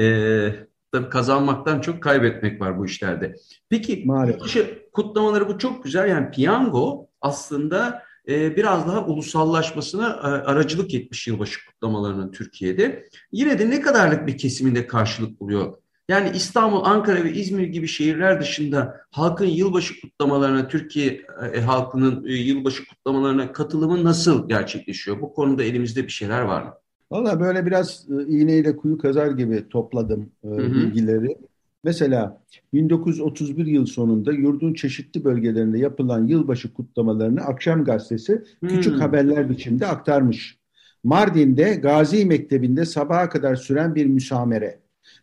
e, 0.00 0.66
tabii 0.92 1.08
kazanmaktan 1.08 1.80
çok 1.80 2.02
kaybetmek 2.02 2.60
var 2.60 2.78
bu 2.78 2.86
işlerde. 2.86 3.36
Peki 3.70 4.04
yılbaşı 4.32 4.88
kutlamaları 4.92 5.48
bu 5.48 5.58
çok 5.58 5.84
güzel. 5.84 6.08
Yani 6.08 6.30
piyango 6.30 7.08
aslında 7.20 8.02
e, 8.28 8.56
biraz 8.56 8.88
daha 8.88 9.06
ulusallaşmasına 9.06 10.08
e, 10.08 10.26
aracılık 10.26 10.94
etmiş 10.94 11.26
yılbaşı 11.26 11.66
kutlamalarının 11.66 12.32
Türkiye'de. 12.32 13.08
Yine 13.32 13.58
de 13.58 13.70
ne 13.70 13.80
kadarlık 13.80 14.26
bir 14.26 14.38
kesiminde 14.38 14.86
karşılık 14.86 15.40
buluyor? 15.40 15.74
Yani 16.08 16.30
İstanbul, 16.36 16.84
Ankara 16.84 17.24
ve 17.24 17.32
İzmir 17.32 17.66
gibi 17.66 17.88
şehirler 17.88 18.40
dışında 18.40 19.00
halkın 19.10 19.46
yılbaşı 19.46 20.00
kutlamalarına, 20.00 20.68
Türkiye 20.68 21.26
e, 21.54 21.60
halkının 21.60 22.26
e, 22.26 22.32
yılbaşı 22.32 22.86
kutlamalarına 22.86 23.52
katılımı 23.52 24.04
nasıl 24.04 24.48
gerçekleşiyor? 24.48 25.20
Bu 25.20 25.34
konuda 25.34 25.62
elimizde 25.62 26.04
bir 26.04 26.12
şeyler 26.12 26.40
var 26.40 26.62
mı? 26.62 26.74
Valla 27.14 27.40
böyle 27.40 27.66
biraz 27.66 28.06
e, 28.10 28.26
iğneyle 28.26 28.76
kuyu 28.76 28.98
kazar 28.98 29.30
gibi 29.30 29.68
topladım 29.68 30.30
e, 30.44 30.58
bilgileri. 30.58 31.38
Mesela 31.84 32.42
1931 32.72 33.66
yıl 33.66 33.86
sonunda 33.86 34.32
yurdun 34.32 34.74
çeşitli 34.74 35.24
bölgelerinde 35.24 35.78
yapılan 35.78 36.26
yılbaşı 36.26 36.74
kutlamalarını 36.74 37.40
Akşam 37.40 37.84
Gazetesi 37.84 38.42
hmm. 38.60 38.68
küçük 38.68 39.00
haberler 39.00 39.50
biçiminde 39.50 39.86
aktarmış. 39.86 40.58
Mardin'de 41.04 41.74
Gazi 41.74 42.26
Mektebi'nde 42.26 42.84
sabaha 42.84 43.28
kadar 43.28 43.56
süren 43.56 43.94
bir 43.94 44.06
müsamere. 44.06 44.78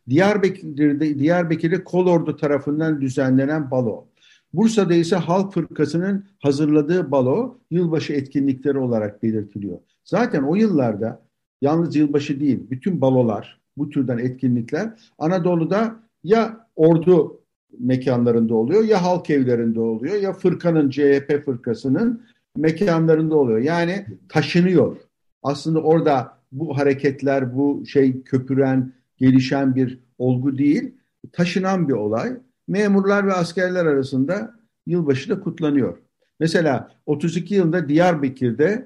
Diyarbakır'da, 0.10 1.20
Diyarbakır'da 1.20 1.84
Kolordu 1.84 2.38
tarafından 2.38 3.02
düzenlenen 3.02 3.72
balo. 3.72 4.06
Bursa'da 4.54 4.94
ise 4.94 5.16
Halk 5.16 5.54
Fırkası'nın 5.54 6.26
hazırladığı 6.40 7.12
balo 7.12 7.58
yılbaşı 7.72 8.14
etkinlikleri 8.14 8.78
olarak 8.78 9.24
belirtiliyor. 9.24 9.78
Zaten 10.04 10.44
o 10.44 10.56
yıllarda 10.56 11.31
yalnız 11.62 11.96
yılbaşı 11.96 12.40
değil, 12.40 12.60
bütün 12.70 13.02
balolar, 13.02 13.62
bu 13.78 13.90
türden 13.90 14.18
etkinlikler 14.18 14.90
Anadolu'da 15.18 16.00
ya 16.24 16.68
ordu 16.76 17.42
mekanlarında 17.80 18.56
oluyor 18.56 18.84
ya 18.84 19.04
halk 19.04 19.30
evlerinde 19.30 19.80
oluyor 19.80 20.16
ya 20.16 20.34
fırkanın 20.34 20.90
CHP 20.90 21.42
fırkasının 21.46 22.22
mekanlarında 22.58 23.36
oluyor. 23.36 23.60
Yani 23.60 24.06
taşınıyor. 24.30 24.98
Aslında 25.44 25.82
orada 25.82 26.38
bu 26.52 26.78
hareketler, 26.78 27.56
bu 27.56 27.86
şey 27.86 28.24
köpüren, 28.24 28.94
gelişen 29.18 29.76
bir 29.76 30.00
olgu 30.18 30.58
değil, 30.58 30.96
taşınan 31.32 31.88
bir 31.88 31.94
olay. 31.94 32.38
Memurlar 32.68 33.28
ve 33.28 33.34
askerler 33.34 33.86
arasında 33.86 34.56
yılbaşı 34.88 35.30
da 35.30 35.40
kutlanıyor. 35.40 35.98
Mesela 36.40 36.92
32 37.06 37.56
yılında 37.56 37.90
Diyarbakır'da 37.90 38.86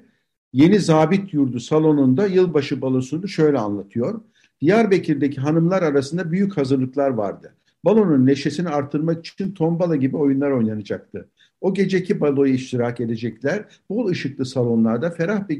Yeni 0.56 0.80
Zabit 0.80 1.34
Yurdu 1.34 1.60
salonunda 1.60 2.26
yılbaşı 2.26 2.82
balosunu 2.82 3.28
şöyle 3.28 3.58
anlatıyor. 3.58 4.20
Diyarbakır'daki 4.60 5.40
hanımlar 5.40 5.82
arasında 5.82 6.30
büyük 6.32 6.56
hazırlıklar 6.56 7.10
vardı. 7.10 7.54
Balonun 7.84 8.26
neşesini 8.26 8.68
artırmak 8.68 9.26
için 9.26 9.52
tombala 9.52 9.96
gibi 9.96 10.16
oyunlar 10.16 10.50
oynanacaktı. 10.50 11.28
O 11.60 11.74
geceki 11.74 12.20
baloya 12.20 12.54
iştirak 12.54 13.00
edecekler. 13.00 13.64
Bol 13.88 14.08
ışıklı 14.08 14.46
salonlarda 14.46 15.10
ferah 15.10 15.48
bir 15.48 15.56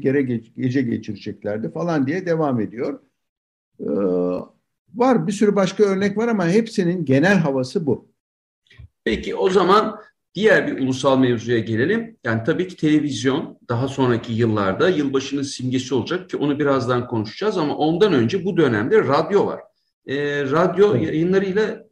gece 0.57 0.81
geçireceklerdi 0.81 1.71
falan 1.71 2.07
diye 2.07 2.25
devam 2.25 2.61
ediyor. 2.61 2.99
Ee, 3.79 3.85
var 4.95 5.27
bir 5.27 5.31
sürü 5.31 5.55
başka 5.55 5.83
örnek 5.83 6.17
var 6.17 6.27
ama 6.27 6.47
hepsinin 6.47 7.05
genel 7.05 7.37
havası 7.37 7.85
bu. 7.85 8.07
Peki 9.03 9.35
o 9.35 9.49
zaman 9.49 9.99
Diğer 10.37 10.67
bir 10.67 10.83
ulusal 10.83 11.19
mevzuya 11.19 11.59
gelelim. 11.59 12.17
Yani 12.23 12.43
tabii 12.43 12.67
ki 12.67 12.75
televizyon 12.75 13.59
daha 13.69 13.87
sonraki 13.87 14.33
yıllarda 14.33 14.89
yılbaşının 14.89 15.41
simgesi 15.41 15.95
olacak 15.95 16.29
ki 16.29 16.37
onu 16.37 16.59
birazdan 16.59 17.07
konuşacağız 17.07 17.57
ama 17.57 17.77
ondan 17.77 18.13
önce 18.13 18.45
bu 18.45 18.57
dönemde 18.57 18.97
radyo 18.97 19.45
var. 19.45 19.59
E, 20.07 20.43
radyo 20.43 20.95
evet. 20.95 21.07
yayınlarıyla 21.07 21.83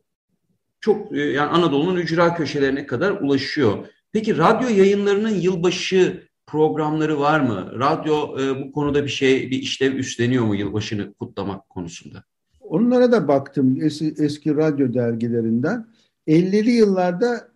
çok 0.79 1.17
e, 1.17 1.19
yani 1.19 1.49
Anadolu'nun 1.49 1.95
ücra 1.95 2.35
köşelerine 2.35 2.85
kadar 2.85 3.11
ulaşıyor. 3.11 3.87
Peki 4.11 4.37
radyo 4.37 4.69
yayınlarının 4.69 5.35
yılbaşı 5.35 6.27
programları 6.47 7.19
var 7.19 7.39
mı? 7.39 7.71
Radyo 7.79 8.39
e, 8.39 8.63
bu 8.63 8.71
konuda 8.71 9.03
bir 9.03 9.09
şey, 9.09 9.51
bir 9.51 9.57
işlev 9.59 9.93
üstleniyor 9.93 10.45
mu 10.45 10.55
yılbaşını 10.55 11.13
kutlamak 11.13 11.69
konusunda? 11.69 12.23
Onlara 12.59 13.11
da 13.11 13.27
baktım 13.27 13.77
eski, 13.81 14.15
eski 14.17 14.55
radyo 14.55 14.93
dergilerinden. 14.93 15.87
50'li 16.27 16.71
yıllarda 16.71 17.54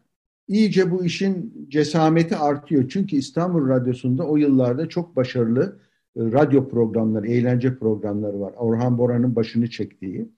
iyice 0.49 0.91
bu 0.91 1.05
işin 1.05 1.67
cesameti 1.69 2.35
artıyor. 2.35 2.89
Çünkü 2.89 3.15
İstanbul 3.15 3.69
Radyosu'nda 3.69 4.23
o 4.23 4.37
yıllarda 4.37 4.89
çok 4.89 5.15
başarılı 5.15 5.79
e, 6.15 6.21
radyo 6.21 6.69
programları, 6.69 7.27
eğlence 7.27 7.77
programları 7.79 8.39
var. 8.39 8.53
Orhan 8.57 8.97
Boran'ın 8.97 9.35
başını 9.35 9.69
çektiği. 9.69 10.29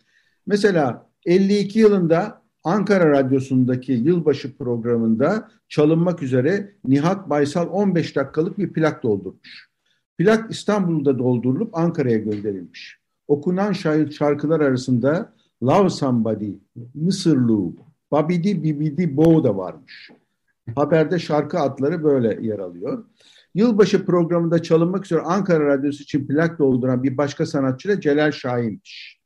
Mesela 0.47 1.09
52 1.25 1.79
yılında 1.79 2.41
Ankara 2.63 3.09
Radyosu'ndaki 3.11 3.91
yılbaşı 3.91 4.57
programında 4.57 5.49
çalınmak 5.69 6.23
üzere 6.23 6.75
Nihat 6.87 7.29
Baysal 7.29 7.67
15 7.71 8.15
dakikalık 8.15 8.57
bir 8.57 8.73
plak 8.73 9.03
doldurmuş. 9.03 9.69
Plak 10.17 10.51
İstanbul'da 10.51 11.19
doldurulup 11.19 11.77
Ankara'ya 11.77 12.17
gönderilmiş. 12.17 12.99
Okunan 13.27 13.73
şarkılar 14.09 14.59
arasında 14.59 15.33
Love 15.63 15.89
Somebody, 15.89 16.51
Mısırlı, 16.93 17.73
Babidi 18.11 18.63
Bibidi 18.63 19.17
Bo 19.17 19.43
da 19.43 19.57
varmış. 19.57 20.09
Haberde 20.75 21.19
şarkı 21.19 21.59
adları 21.59 22.03
böyle 22.03 22.47
yer 22.47 22.59
alıyor. 22.59 23.05
Yılbaşı 23.55 24.05
programında 24.05 24.61
çalınmak 24.63 25.05
üzere 25.05 25.21
Ankara 25.21 25.65
Radyosu 25.65 26.03
için 26.03 26.27
plak 26.27 26.59
dolduran 26.59 27.03
bir 27.03 27.17
başka 27.17 27.45
sanatçı 27.45 27.89
da 27.89 28.01
Celal 28.01 28.31
Şahin'miş. 28.31 29.19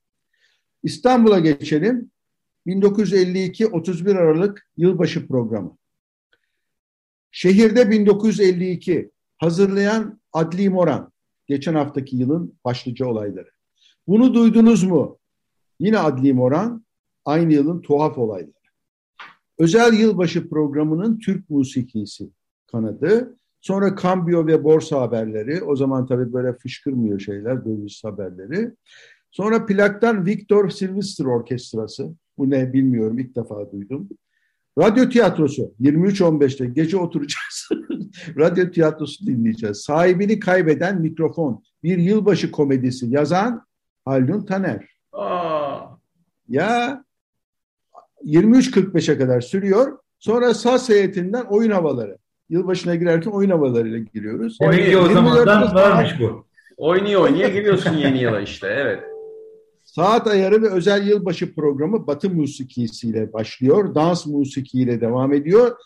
İstanbul'a 0.83 1.39
geçelim. 1.39 2.11
1952 2.65 3.67
31 3.67 4.15
Aralık 4.15 4.67
yılbaşı 4.77 5.27
programı. 5.27 5.77
Şehirde 7.31 7.89
1952 7.89 9.11
hazırlayan 9.37 10.21
Adli 10.33 10.69
Moran. 10.69 11.11
Geçen 11.47 11.73
haftaki 11.73 12.17
yılın 12.17 12.59
başlıca 12.65 13.05
olayları. 13.05 13.49
Bunu 14.07 14.33
duydunuz 14.33 14.83
mu? 14.83 15.19
Yine 15.79 15.99
Adli 15.99 16.33
Moran 16.33 16.85
aynı 17.25 17.53
yılın 17.53 17.81
tuhaf 17.81 18.17
olayları. 18.17 18.64
Özel 19.59 19.93
yılbaşı 19.93 20.49
programının 20.49 21.19
Türk 21.19 21.49
musikisi 21.49 22.29
kanadı. 22.71 23.37
Sonra 23.61 23.95
kambiyo 23.95 24.47
ve 24.47 24.63
borsa 24.63 25.01
haberleri. 25.01 25.63
O 25.63 25.75
zaman 25.75 26.05
tabii 26.05 26.33
böyle 26.33 26.53
fışkırmıyor 26.53 27.19
şeyler, 27.19 27.65
döviz 27.65 28.01
haberleri. 28.03 28.71
Sonra 29.31 29.65
plaktan 29.65 30.25
Victor 30.25 30.69
Sylvester 30.69 31.25
Orkestrası. 31.25 32.15
Bu 32.37 32.49
ne 32.49 32.73
bilmiyorum 32.73 33.19
ilk 33.19 33.35
defa 33.35 33.71
duydum. 33.71 34.09
Radyo 34.79 35.09
tiyatrosu 35.09 35.73
23.15'te 35.81 36.65
gece 36.65 36.97
oturacağız. 36.97 37.69
Radyo 38.37 38.71
tiyatrosu 38.71 39.25
dinleyeceğiz. 39.25 39.77
Sahibini 39.77 40.39
kaybeden 40.39 41.01
mikrofon. 41.01 41.63
Bir 41.83 41.97
yılbaşı 41.97 42.51
komedisi 42.51 43.05
yazan 43.09 43.65
Haldun 44.05 44.45
Taner. 44.45 44.85
Aa. 45.13 45.81
Ya 46.49 47.04
23.45'e 48.25 49.17
kadar 49.17 49.41
sürüyor. 49.41 49.97
Sonra 50.19 50.53
saz 50.53 50.89
heyetinden 50.89 51.43
oyun 51.43 51.71
havaları. 51.71 52.17
Yılbaşına 52.49 52.95
girerken 52.95 53.31
oyun 53.31 53.49
havalarıyla 53.49 53.97
giriyoruz. 53.97 54.57
Demek 54.61 54.85
ki 54.85 54.97
o 54.97 55.09
zamandan 55.09 55.75
varmış 55.75 56.15
bu. 56.19 56.45
Oynuyor 56.77 57.21
oynaya 57.21 57.49
giriyorsun 57.49 57.93
yeni 57.93 58.21
yıla 58.21 58.41
işte 58.41 58.67
evet. 58.67 58.99
Saat 59.83 60.27
ayarı 60.27 60.61
ve 60.61 60.69
özel 60.69 61.07
yılbaşı 61.07 61.55
programı 61.55 62.07
Batı 62.07 62.29
musikisiyle 62.29 63.33
başlıyor. 63.33 63.95
Dans 63.95 64.25
musikiyle 64.25 65.01
devam 65.01 65.33
ediyor. 65.33 65.77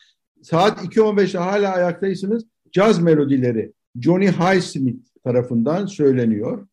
Saat 0.42 0.84
2.15'te 0.84 1.38
hala 1.38 1.74
ayaktayısınız. 1.74 2.46
Caz 2.72 3.02
melodileri 3.02 3.74
Johnny 4.00 4.28
Highsmith 4.28 5.00
tarafından 5.24 5.86
söyleniyor. 5.86 6.68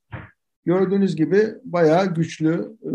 Gördüğünüz 0.65 1.17
gibi 1.17 1.47
bayağı 1.65 2.15
güçlü 2.15 2.69
e, 2.83 2.91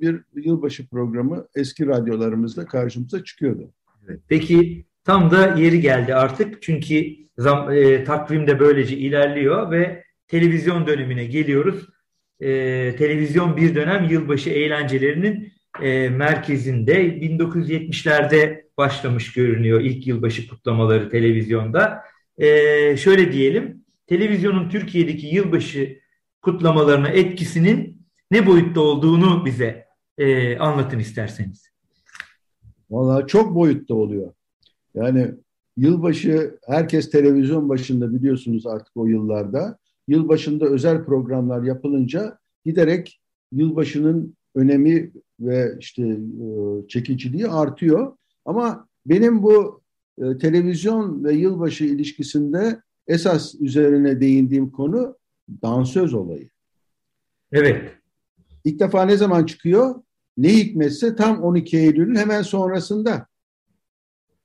bir 0.00 0.20
yılbaşı 0.34 0.88
programı 0.88 1.48
eski 1.54 1.86
radyolarımızda 1.86 2.66
karşımıza 2.66 3.24
çıkıyordu. 3.24 3.72
Peki 4.28 4.84
tam 5.04 5.30
da 5.30 5.54
yeri 5.56 5.80
geldi 5.80 6.14
artık 6.14 6.62
çünkü 6.62 7.06
zam, 7.38 7.72
e, 7.72 8.04
takvim 8.04 8.46
de 8.46 8.60
böylece 8.60 8.96
ilerliyor 8.96 9.70
ve 9.70 10.04
televizyon 10.28 10.86
dönemine 10.86 11.24
geliyoruz 11.24 11.86
e, 12.40 12.48
televizyon 12.96 13.56
bir 13.56 13.74
dönem 13.74 14.08
yılbaşı 14.10 14.50
eğlencelerinin 14.50 15.52
e, 15.82 16.08
merkezinde 16.08 17.06
1970'lerde 17.06 18.64
başlamış 18.78 19.32
görünüyor 19.32 19.80
ilk 19.80 20.06
yılbaşı 20.06 20.48
kutlamaları 20.48 21.10
televizyonda. 21.10 22.02
E, 22.38 22.96
şöyle 22.96 23.32
diyelim, 23.32 23.84
televizyonun 24.06 24.68
Türkiye'deki 24.68 25.26
yılbaşı 25.26 26.00
kutlamalarına 26.42 27.08
etkisinin 27.08 28.06
ne 28.30 28.46
boyutta 28.46 28.80
olduğunu 28.80 29.44
bize 29.44 29.89
e, 30.20 30.58
anlatın 30.58 30.98
isterseniz. 30.98 31.70
Valla 32.90 33.26
çok 33.26 33.54
boyutta 33.54 33.94
oluyor. 33.94 34.32
Yani 34.94 35.34
yılbaşı 35.76 36.58
herkes 36.66 37.10
televizyon 37.10 37.68
başında 37.68 38.14
biliyorsunuz 38.14 38.66
artık 38.66 38.96
o 38.96 39.06
yıllarda 39.06 39.78
yılbaşında 40.08 40.66
özel 40.66 41.04
programlar 41.04 41.62
yapılınca 41.62 42.38
giderek 42.64 43.20
yılbaşının 43.52 44.36
önemi 44.54 45.12
ve 45.40 45.76
işte 45.80 46.02
e, 46.02 46.48
çekiciliği 46.88 47.48
artıyor. 47.48 48.16
Ama 48.44 48.88
benim 49.06 49.42
bu 49.42 49.82
e, 50.18 50.38
televizyon 50.38 51.24
ve 51.24 51.32
yılbaşı 51.32 51.84
ilişkisinde 51.84 52.82
esas 53.06 53.54
üzerine 53.60 54.20
değindiğim 54.20 54.70
konu 54.70 55.16
dansöz 55.62 56.14
olayı. 56.14 56.48
Evet. 57.52 57.92
İlk 58.64 58.80
defa 58.80 59.04
ne 59.04 59.16
zaman 59.16 59.46
çıkıyor? 59.46 59.94
Ne 60.40 60.56
hikmetse 60.56 61.16
tam 61.16 61.42
12 61.42 61.78
Eylül'ün 61.78 62.14
hemen 62.14 62.42
sonrasında. 62.42 63.26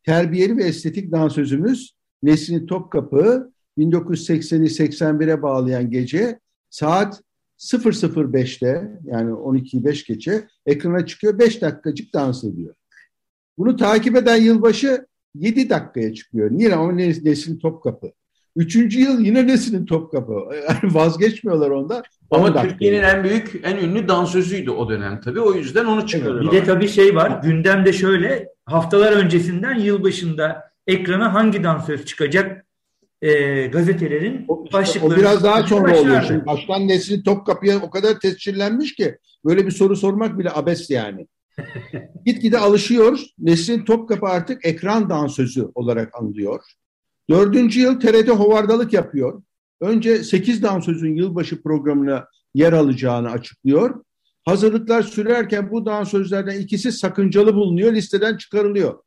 Terbiyeli 0.03 0.57
ve 0.57 0.63
estetik 0.63 1.11
dansözümüz 1.11 1.95
Nesrin 2.23 2.65
Topkapı 2.65 3.51
1980'i 3.77 4.87
81'e 4.87 5.41
bağlayan 5.41 5.89
gece 5.89 6.39
saat 6.69 7.21
005'te 7.57 8.99
yani 9.03 9.31
12'yi 9.31 9.85
5 9.85 10.05
geçe 10.05 10.47
ekrana 10.65 11.05
çıkıyor 11.05 11.39
5 11.39 11.61
dakikacık 11.61 12.13
dans 12.13 12.43
ediyor. 12.43 12.75
Bunu 13.57 13.75
takip 13.75 14.15
eden 14.15 14.41
yılbaşı 14.41 15.07
7 15.35 15.69
dakikaya 15.69 16.13
çıkıyor. 16.13 16.51
Yine 16.51 16.75
ama 16.75 16.91
Nesin 16.91 17.59
Topkapı. 17.59 18.11
Üçüncü 18.55 18.99
yıl 18.99 19.19
yine 19.19 19.47
Nesin'in 19.47 19.85
Topkapı. 19.85 20.33
Yani 20.69 20.93
vazgeçmiyorlar 20.93 21.69
onda. 21.69 22.03
Ama 22.31 22.61
Türkiye'nin 22.61 23.03
en 23.03 23.23
büyük, 23.23 23.61
en 23.63 23.77
ünlü 23.77 24.07
dansözüydü 24.07 24.71
o 24.71 24.89
dönem 24.89 25.21
tabii. 25.21 25.39
O 25.39 25.53
yüzden 25.53 25.85
onu 25.85 26.07
çıkarıyorlar. 26.07 26.51
Bir 26.51 26.57
de 26.57 26.63
tabii 26.63 26.87
şey 26.87 27.15
var. 27.15 27.41
Gündemde 27.43 27.93
şöyle 27.93 28.49
haftalar 28.65 29.11
öncesinden 29.11 29.79
yılbaşında 29.79 30.71
ekrana 30.87 31.33
hangi 31.33 31.63
dansöz 31.63 32.05
çıkacak 32.05 32.65
e, 33.21 33.67
gazetelerin 33.67 34.45
o, 34.47 34.65
başlıkları. 34.73 35.13
O 35.13 35.17
biraz 35.17 35.43
daha 35.43 35.63
sonra 35.63 35.99
oluyor. 35.99 36.21
Şimdi 36.21 36.45
Başkan 36.45 36.87
Nesli 36.87 37.23
Topkapı'ya 37.23 37.77
o 37.81 37.89
kadar 37.89 38.19
tescillenmiş 38.19 38.95
ki 38.95 39.17
böyle 39.45 39.65
bir 39.65 39.71
soru 39.71 39.95
sormak 39.95 40.39
bile 40.39 40.51
abes 40.53 40.89
yani. 40.89 41.27
Gitgide 42.25 42.57
alışıyor. 42.57 43.19
Nesrin 43.39 43.85
Topkapı 43.85 44.25
artık 44.25 44.65
ekran 44.65 45.09
dansözü 45.09 45.67
olarak 45.75 46.15
anılıyor. 46.21 46.63
Dördüncü 47.29 47.81
yıl 47.81 47.99
TRT 47.99 48.29
hovardalık 48.29 48.93
yapıyor. 48.93 49.41
Önce 49.81 50.23
sekiz 50.23 50.63
dansözün 50.63 51.15
yılbaşı 51.15 51.63
programına 51.63 52.27
yer 52.55 52.73
alacağını 52.73 53.31
açıklıyor. 53.31 54.03
Hazırlıklar 54.45 55.03
sürerken 55.03 55.71
bu 55.71 55.85
dansözlerden 55.85 56.59
ikisi 56.59 56.91
sakıncalı 56.91 57.55
bulunuyor, 57.55 57.93
listeden 57.93 58.37
çıkarılıyor. 58.37 58.99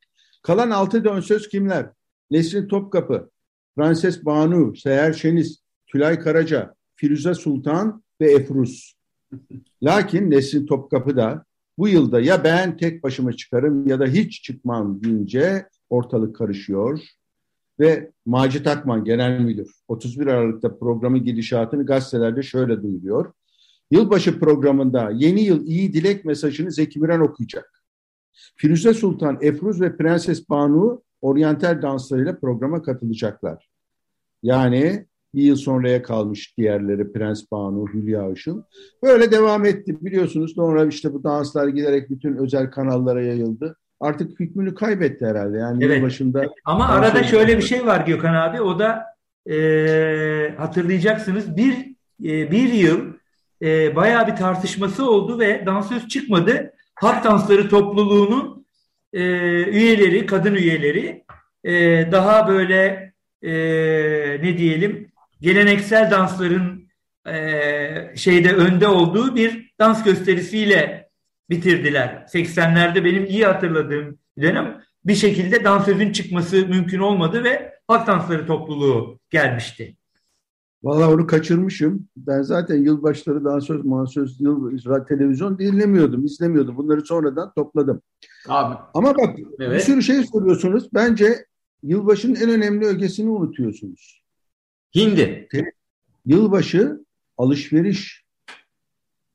Kalan 0.42 0.70
altı 0.70 1.04
dansöz 1.04 1.48
kimler? 1.48 1.90
Nesrin 2.30 2.68
Topkapı, 2.68 3.30
Prenses 3.76 4.24
Banu, 4.24 4.76
Seher 4.76 5.12
Şeniz, 5.12 5.62
Tülay 5.86 6.18
Karaca, 6.18 6.74
Firuze 6.96 7.34
Sultan 7.34 8.02
ve 8.20 8.32
Efruz. 8.32 8.94
Lakin 9.82 10.30
Nesrin 10.30 10.66
Topkapı 10.66 11.16
da 11.16 11.44
bu 11.78 11.88
yılda 11.88 12.20
ya 12.20 12.44
ben 12.44 12.76
tek 12.76 13.02
başıma 13.02 13.32
çıkarım 13.32 13.88
ya 13.88 14.00
da 14.00 14.06
hiç 14.06 14.42
çıkmam 14.42 15.02
deyince 15.02 15.68
ortalık 15.90 16.36
karışıyor. 16.36 17.00
Ve 17.80 18.10
Macit 18.26 18.66
Akman 18.66 19.04
Genel 19.04 19.40
Müdür 19.40 19.74
31 19.88 20.26
Aralık'ta 20.26 20.78
programın 20.78 21.24
gidişatını 21.24 21.86
gazetelerde 21.86 22.42
şöyle 22.42 22.82
duyuruyor. 22.82 23.32
Yılbaşı 23.90 24.40
programında 24.40 25.10
yeni 25.14 25.40
yıl 25.40 25.66
iyi 25.66 25.92
dilek 25.92 26.24
mesajını 26.24 26.72
Zeki 26.72 27.00
Müren 27.00 27.20
okuyacak. 27.20 27.82
Firuze 28.56 28.94
Sultan, 28.94 29.38
Efruz 29.40 29.80
ve 29.80 29.96
Prenses 29.96 30.48
Banu 30.48 31.02
oryantal 31.20 31.82
danslarıyla 31.82 32.38
programa 32.38 32.82
katılacaklar. 32.82 33.68
Yani 34.42 35.06
bir 35.34 35.42
yıl 35.42 35.56
sonraya 35.56 36.02
kalmış 36.02 36.58
diğerleri 36.58 37.12
Prens 37.12 37.44
Banu, 37.52 37.86
Hülya 37.94 38.32
Işıl. 38.32 38.62
Böyle 39.02 39.30
devam 39.30 39.64
etti 39.64 40.04
biliyorsunuz. 40.04 40.54
Sonra 40.54 40.86
işte 40.86 41.14
bu 41.14 41.24
danslar 41.24 41.68
giderek 41.68 42.10
bütün 42.10 42.36
özel 42.36 42.70
kanallara 42.70 43.22
yayıldı. 43.22 43.76
Artık 44.00 44.40
hükmünü 44.40 44.74
kaybetti 44.74 45.26
herhalde. 45.26 45.58
Yani 45.58 45.84
evet. 45.84 46.02
başında. 46.02 46.42
Ama 46.64 46.88
arada 46.88 47.24
şöyle 47.24 47.56
bir 47.56 47.62
şey 47.62 47.86
var 47.86 48.06
Gökhan 48.06 48.34
abi. 48.34 48.60
O 48.60 48.78
da 48.78 49.06
e, 49.50 50.54
hatırlayacaksınız 50.58 51.56
bir 51.56 51.74
e, 52.24 52.50
bir 52.50 52.72
yıl 52.72 53.12
e, 53.62 53.96
bayağı 53.96 54.26
bir 54.26 54.36
tartışması 54.36 55.10
oldu 55.10 55.38
ve 55.38 55.66
dansöz 55.66 56.08
çıkmadı. 56.08 56.72
Halk 56.94 57.24
dansları 57.24 57.68
topluluğunun 57.68 58.66
e, 59.12 59.20
üyeleri, 59.64 60.26
kadın 60.26 60.54
üyeleri 60.54 61.24
e, 61.64 61.72
daha 62.12 62.48
böyle 62.48 63.12
e, 63.42 63.52
ne 64.42 64.58
diyelim 64.58 65.12
geleneksel 65.40 66.10
dansların 66.10 66.88
e, 67.26 68.16
şeyde 68.16 68.52
önde 68.52 68.88
olduğu 68.88 69.36
bir 69.36 69.72
dans 69.78 70.04
gösterisiyle 70.04 71.07
bitirdiler. 71.50 72.26
80'lerde 72.34 73.04
benim 73.04 73.24
iyi 73.24 73.46
hatırladığım 73.46 74.18
dönem 74.40 74.82
bir 75.04 75.14
şekilde 75.14 75.64
dansözün 75.64 76.12
çıkması 76.12 76.56
mümkün 76.56 76.98
olmadı 76.98 77.44
ve 77.44 77.74
halk 77.88 78.06
dansları 78.06 78.46
topluluğu 78.46 79.20
gelmişti. 79.30 79.96
Vallahi 80.82 81.14
onu 81.14 81.26
kaçırmışım. 81.26 82.08
Ben 82.16 82.42
zaten 82.42 82.76
yılbaşları 82.76 83.44
dansöz, 83.44 83.84
mansöz, 83.84 84.40
yıl, 84.40 84.78
televizyon 85.08 85.58
dinlemiyordum, 85.58 86.24
izlemiyordum. 86.24 86.76
Bunları 86.76 87.06
sonradan 87.06 87.52
topladım. 87.54 88.02
Abi. 88.48 88.78
Ama 88.94 89.16
bak 89.16 89.38
evet. 89.60 89.74
bir 89.74 89.80
sürü 89.80 90.02
şey 90.02 90.22
soruyorsunuz. 90.32 90.88
Bence 90.94 91.46
yılbaşının 91.82 92.34
en 92.34 92.50
önemli 92.50 92.86
ögesini 92.86 93.30
unutuyorsunuz. 93.30 94.24
Hindi. 94.94 95.48
Yılbaşı 96.26 97.04
alışveriş 97.38 98.24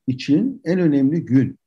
için 0.07 0.61
en 0.65 0.79
önemli 0.79 1.25
gün. 1.25 1.59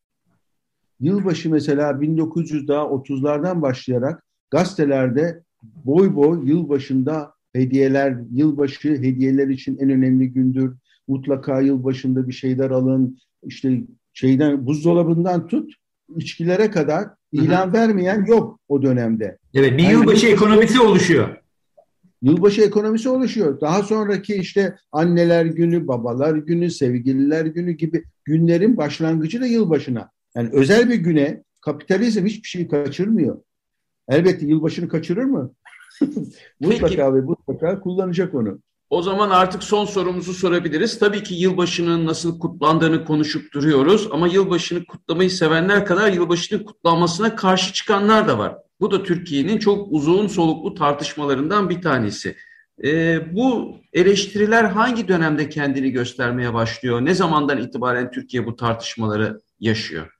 Yılbaşı 1.00 1.50
mesela 1.50 1.90
1930'lardan 1.90 3.62
başlayarak 3.62 4.22
gazetelerde 4.50 5.42
boy 5.62 6.14
boy 6.14 6.48
yılbaşında 6.48 7.32
hediyeler, 7.52 8.16
yılbaşı 8.32 8.88
hediyeler 8.88 9.48
için 9.48 9.78
en 9.78 9.90
önemli 9.90 10.32
gündür. 10.32 10.74
Mutlaka 11.08 11.60
yılbaşında 11.60 12.28
bir 12.28 12.32
şeyler 12.32 12.70
alın. 12.70 13.18
İşte 13.42 13.80
şeyden 14.12 14.66
buzdolabından 14.66 15.46
tut 15.46 15.72
içkilere 16.16 16.70
kadar 16.70 17.08
İlan 17.32 17.72
vermeyen 17.72 18.24
yok 18.24 18.60
o 18.68 18.82
dönemde. 18.82 19.38
Evet, 19.54 19.78
bir 19.78 19.88
yılbaşı 19.88 20.26
ekonomisi 20.26 20.80
oluşuyor. 20.80 21.36
Yılbaşı 22.22 22.62
ekonomisi 22.62 23.08
oluşuyor. 23.08 23.60
Daha 23.60 23.82
sonraki 23.82 24.34
işte 24.34 24.76
anneler 24.92 25.46
günü, 25.46 25.88
babalar 25.88 26.34
günü, 26.36 26.70
sevgililer 26.70 27.46
günü 27.46 27.72
gibi 27.72 28.04
günlerin 28.24 28.76
başlangıcı 28.76 29.40
da 29.40 29.46
yılbaşına. 29.46 30.10
Yani 30.36 30.50
özel 30.52 30.88
bir 30.88 30.94
güne 30.94 31.42
kapitalizm 31.60 32.26
hiçbir 32.26 32.48
şeyi 32.48 32.68
kaçırmıyor. 32.68 33.38
Elbette 34.08 34.46
yılbaşını 34.46 34.88
kaçırır 34.88 35.24
mı? 35.24 35.52
mutlaka 36.60 37.14
ve 37.14 37.20
mutlaka 37.20 37.80
kullanacak 37.80 38.34
onu. 38.34 38.60
O 38.90 39.02
zaman 39.02 39.30
artık 39.30 39.62
son 39.62 39.84
sorumuzu 39.84 40.32
sorabiliriz. 40.32 40.98
Tabii 40.98 41.22
ki 41.22 41.34
yılbaşının 41.34 42.06
nasıl 42.06 42.38
kutlandığını 42.38 43.04
konuşup 43.04 43.52
duruyoruz 43.52 44.08
ama 44.12 44.28
yılbaşını 44.28 44.84
kutlamayı 44.84 45.30
sevenler 45.30 45.86
kadar 45.86 46.12
yılbaşının 46.12 46.64
kutlanmasına 46.64 47.36
karşı 47.36 47.72
çıkanlar 47.72 48.28
da 48.28 48.38
var. 48.38 48.56
Bu 48.80 48.90
da 48.90 49.02
Türkiye'nin 49.02 49.58
çok 49.58 49.88
uzun 49.90 50.26
soluklu 50.26 50.74
tartışmalarından 50.74 51.70
bir 51.70 51.82
tanesi. 51.82 52.36
E, 52.84 53.20
bu 53.36 53.76
eleştiriler 53.92 54.64
hangi 54.64 55.08
dönemde 55.08 55.48
kendini 55.48 55.90
göstermeye 55.90 56.54
başlıyor? 56.54 57.04
Ne 57.04 57.14
zamandan 57.14 57.58
itibaren 57.58 58.10
Türkiye 58.10 58.46
bu 58.46 58.56
tartışmaları 58.56 59.40
yaşıyor? 59.60 60.15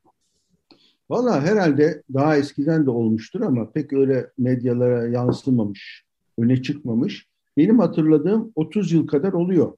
Valla 1.10 1.42
herhalde 1.42 2.02
daha 2.14 2.36
eskiden 2.36 2.86
de 2.86 2.90
olmuştur 2.90 3.40
ama 3.40 3.70
pek 3.70 3.92
öyle 3.92 4.30
medyalara 4.38 5.06
yansımamış, 5.06 6.04
öne 6.38 6.62
çıkmamış. 6.62 7.26
Benim 7.56 7.78
hatırladığım 7.78 8.52
30 8.54 8.92
yıl 8.92 9.06
kadar 9.06 9.32
oluyor 9.32 9.72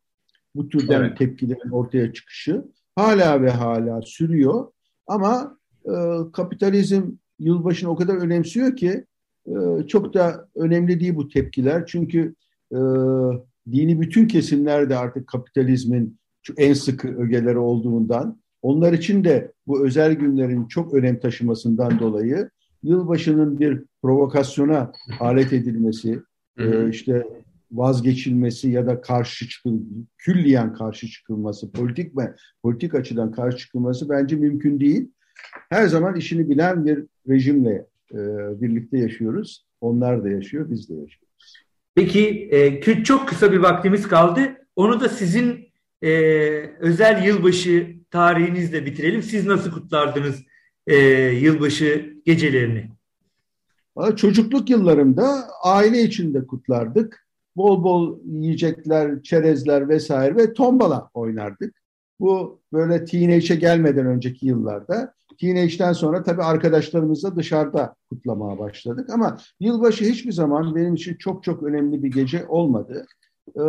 bu 0.54 0.68
türden 0.68 1.00
evet. 1.00 1.18
tepkilerin 1.18 1.70
ortaya 1.70 2.12
çıkışı. 2.12 2.64
Hala 2.96 3.42
ve 3.42 3.50
hala 3.50 4.02
sürüyor 4.02 4.66
ama 5.06 5.58
e, 5.84 5.92
kapitalizm 6.32 7.02
yılbaşını 7.38 7.90
o 7.90 7.96
kadar 7.96 8.14
önemsiyor 8.16 8.76
ki 8.76 9.04
e, 9.46 9.86
çok 9.86 10.14
da 10.14 10.48
önemli 10.54 11.00
değil 11.00 11.16
bu 11.16 11.28
tepkiler. 11.28 11.86
Çünkü 11.86 12.34
e, 12.72 12.78
dini 13.72 14.00
bütün 14.00 14.28
kesimlerde 14.28 14.96
artık 14.96 15.26
kapitalizmin 15.26 16.18
en 16.56 16.72
sıkı 16.72 17.08
ögeleri 17.08 17.58
olduğundan 17.58 18.40
onlar 18.62 18.92
için 18.92 19.24
de 19.24 19.52
bu 19.66 19.86
özel 19.86 20.12
günlerin 20.12 20.66
çok 20.66 20.94
önem 20.94 21.20
taşımasından 21.20 21.98
dolayı 21.98 22.50
yılbaşının 22.82 23.60
bir 23.60 23.82
provokasyona 24.02 24.92
alet 25.20 25.52
edilmesi, 25.52 26.20
e, 26.58 26.88
işte 26.90 27.26
vazgeçilmesi 27.72 28.70
ya 28.70 28.86
da 28.86 29.00
karşı 29.00 29.48
çıkıl, 29.48 29.78
külliyen 30.18 30.74
karşı 30.74 31.08
çıkılması, 31.08 31.72
politik 31.72 32.14
mi, 32.14 32.34
politik 32.62 32.94
açıdan 32.94 33.32
karşı 33.32 33.58
çıkılması 33.58 34.08
bence 34.08 34.36
mümkün 34.36 34.80
değil. 34.80 35.10
Her 35.70 35.86
zaman 35.86 36.16
işini 36.16 36.50
bilen 36.50 36.86
bir 36.86 37.04
rejimle 37.28 37.86
e, 38.12 38.18
birlikte 38.60 38.98
yaşıyoruz. 38.98 39.66
Onlar 39.80 40.24
da 40.24 40.28
yaşıyor, 40.28 40.70
biz 40.70 40.88
de 40.88 40.94
yaşıyoruz. 40.94 41.54
Peki 41.94 42.48
e, 42.52 43.02
çok 43.02 43.28
kısa 43.28 43.52
bir 43.52 43.58
vaktimiz 43.58 44.08
kaldı. 44.08 44.40
Onu 44.76 45.00
da 45.00 45.08
sizin 45.08 45.67
e, 46.02 46.10
özel 46.80 47.24
yılbaşı 47.24 47.96
tarihinizle 48.10 48.86
bitirelim. 48.86 49.22
Siz 49.22 49.46
nasıl 49.46 49.70
kutlardınız 49.70 50.42
e, 50.86 50.96
yılbaşı 51.26 52.14
gecelerini? 52.24 52.90
Çocukluk 54.16 54.70
yıllarımda 54.70 55.44
aile 55.62 56.02
içinde 56.02 56.46
kutlardık. 56.46 57.26
Bol 57.56 57.84
bol 57.84 58.18
yiyecekler, 58.24 59.22
çerezler 59.22 59.88
vesaire 59.88 60.36
ve 60.36 60.52
tombala 60.52 61.10
oynardık. 61.14 61.82
Bu 62.20 62.60
böyle 62.72 63.04
teenage'e 63.04 63.56
gelmeden 63.56 64.06
önceki 64.06 64.46
yıllarda. 64.46 65.14
Teenage'den 65.40 65.92
sonra 65.92 66.22
tabii 66.22 66.42
arkadaşlarımızla 66.42 67.36
dışarıda 67.36 67.94
kutlamaya 68.10 68.58
başladık. 68.58 69.10
Ama 69.10 69.38
yılbaşı 69.60 70.04
hiçbir 70.04 70.32
zaman 70.32 70.74
benim 70.74 70.94
için 70.94 71.14
çok 71.14 71.44
çok 71.44 71.62
önemli 71.62 72.02
bir 72.02 72.10
gece 72.10 72.46
olmadı. 72.46 73.06
Ee, 73.56 73.62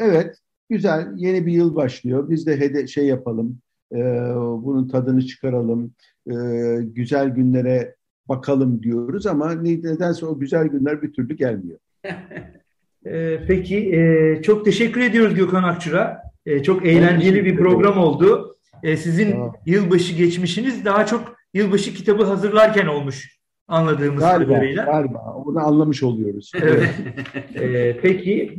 evet, 0.00 0.36
güzel 0.70 1.08
yeni 1.16 1.46
bir 1.46 1.52
yıl 1.52 1.76
başlıyor. 1.76 2.30
Biz 2.30 2.46
de 2.46 2.60
hede 2.60 2.86
şey 2.86 3.06
yapalım, 3.06 3.58
e, 3.92 3.98
bunun 4.36 4.88
tadını 4.88 5.26
çıkaralım, 5.26 5.92
e, 6.30 6.34
güzel 6.82 7.28
günlere 7.28 7.94
bakalım 8.28 8.82
diyoruz 8.82 9.26
ama 9.26 9.52
nedense 9.52 10.26
o 10.26 10.38
güzel 10.38 10.66
günler 10.66 11.02
bir 11.02 11.12
türlü 11.12 11.36
gelmiyor. 11.36 11.78
e, 13.06 13.40
peki, 13.46 13.96
e, 13.96 14.42
çok 14.42 14.64
teşekkür 14.64 15.00
ediyoruz 15.00 15.34
Gökhan 15.34 15.62
Akçur'a. 15.62 16.22
E, 16.46 16.62
çok 16.62 16.86
eğlenceli 16.86 17.44
bir 17.44 17.56
program 17.56 17.98
oldu. 17.98 18.56
E, 18.82 18.96
sizin 18.96 19.30
tamam. 19.30 19.54
yılbaşı 19.66 20.14
geçmişiniz 20.14 20.84
daha 20.84 21.06
çok 21.06 21.36
yılbaşı 21.54 21.94
kitabı 21.94 22.24
hazırlarken 22.24 22.86
olmuş 22.86 23.40
anladığımız 23.68 24.20
galiba, 24.20 24.54
kadarıyla. 24.54 24.84
Galiba, 24.84 25.42
onu 25.46 25.58
anlamış 25.58 26.02
oluyoruz. 26.02 26.52
Evet. 26.54 27.98
peki, 28.02 28.56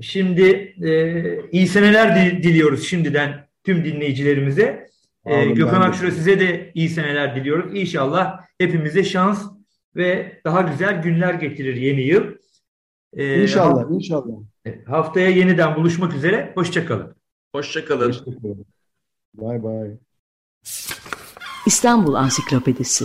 şimdi 0.00 0.42
e, 0.82 1.50
iyi 1.52 1.66
seneler 1.68 2.42
diliyoruz 2.42 2.86
şimdiden 2.88 3.46
tüm 3.64 3.84
dinleyicilerimize. 3.84 4.90
Ee, 5.26 5.44
Gökhan 5.44 5.80
Akşura 5.80 6.10
size 6.10 6.40
de 6.40 6.70
iyi 6.74 6.88
seneler 6.88 7.36
diliyoruz. 7.36 7.78
İnşallah 7.78 8.40
hepimize 8.58 9.04
şans 9.04 9.46
ve 9.96 10.40
daha 10.44 10.60
güzel 10.62 11.02
günler 11.02 11.34
getirir 11.34 11.76
yeni 11.76 12.00
yıl. 12.02 12.24
Ee, 13.16 13.42
inşallah, 13.42 13.82
haft- 13.82 13.94
inşallah. 13.94 14.34
Haftaya 14.86 15.28
yeniden 15.28 15.76
buluşmak 15.76 16.14
üzere. 16.14 16.52
Hoşçakalın. 16.54 17.14
Hoşçakalın. 17.54 18.08
Hoşçakalın. 18.08 18.66
Bye 19.34 19.62
bye. 19.62 19.98
İstanbul 21.66 22.14
Ansiklopedisi 22.14 23.04